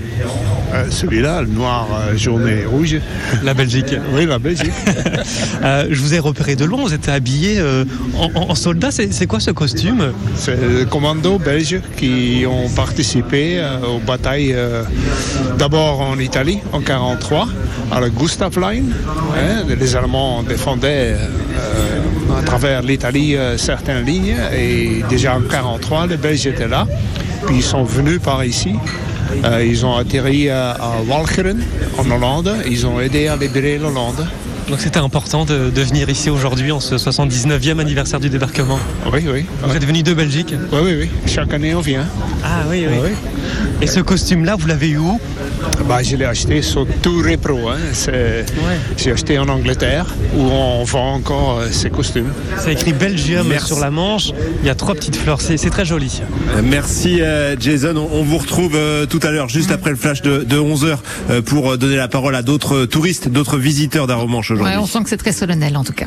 [0.74, 2.98] Euh, Celui-là, le noir euh, jaune et rouge.
[3.42, 3.94] La Belgique.
[4.14, 4.72] Oui, la Belgique.
[5.64, 6.82] Euh, je vous ai repéré de loin.
[6.82, 7.84] Vous êtes habillé euh,
[8.34, 8.90] en, soldat.
[8.92, 10.12] C'est quoi ce costume?
[10.36, 14.54] C'est les commandos belges qui ont participé aux batailles
[15.58, 17.48] d'abord en Italie en 43
[17.90, 18.92] à la Gustav Line.
[19.36, 19.64] hein.
[19.68, 21.16] les Allemands défendaient
[22.38, 26.86] à travers l'Italie euh, certaines lignes et déjà en 43 les Belges étaient là.
[27.46, 28.74] Puis ils sont venus par ici.
[29.44, 31.60] Euh, ils ont atterri à, à Walcheren
[31.98, 32.54] en Hollande.
[32.68, 34.26] Ils ont aidé à libérer l'Hollande.
[34.68, 38.78] Donc c'était important de, de venir ici aujourd'hui en ce 79e anniversaire du débarquement.
[39.12, 39.46] Oui, oui.
[39.62, 41.10] Vous êtes venu de Belgique Oui, oui, oui.
[41.26, 42.04] Chaque année, on vient.
[42.44, 43.10] Ah oui, oui.
[43.80, 45.18] Et ce costume-là, vous l'avez eu où?
[45.88, 47.68] Bah, Je l'ai acheté sur Tour Repro.
[47.68, 47.76] Hein.
[47.92, 48.46] C'est-
[48.96, 50.06] J'ai acheté en Angleterre
[50.36, 52.32] où on vend encore euh, ces costumes.
[52.58, 53.66] C'est écrit Belgium Merci.
[53.68, 54.30] sur la manche.
[54.62, 55.40] Il y a trois petites fleurs.
[55.40, 56.20] C'est c'est très joli.
[56.56, 57.94] Euh, Merci euh, Jason.
[58.12, 58.78] On, vous retrouve
[59.08, 62.84] tout à l'heure, juste après le flash de, 11h, pour donner la parole à d'autres
[62.84, 64.74] touristes, d'autres visiteurs d'Aromanche aujourd'hui.
[64.74, 66.06] Ouais, on sent que c'est très solennel en tout cas.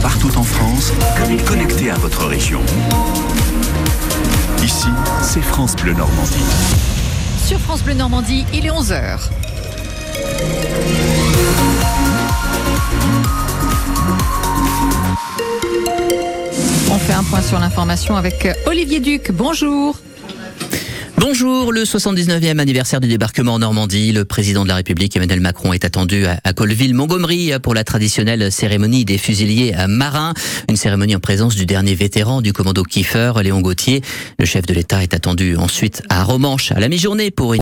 [0.00, 0.92] partout en France,
[1.46, 2.60] connecté à votre région.
[4.62, 4.88] Ici,
[5.22, 6.44] c'est France Bleu Normandie.
[7.44, 9.18] Sur France Bleu Normandie, il est 11h.
[16.90, 19.30] On fait un point sur l'information avec euh, Olivier Duc.
[19.32, 19.96] Bonjour.
[21.20, 24.10] Bonjour, le 79e anniversaire du débarquement en Normandie.
[24.10, 29.04] Le président de la République, Emmanuel Macron, est attendu à, Colleville-Montgomery pour la traditionnelle cérémonie
[29.04, 30.32] des fusiliers marins.
[30.70, 34.00] Une cérémonie en présence du dernier vétéran du commando Kiefer, Léon Gauthier.
[34.38, 37.58] Le chef de l'État est attendu ensuite à Romanche à la mi-journée pour une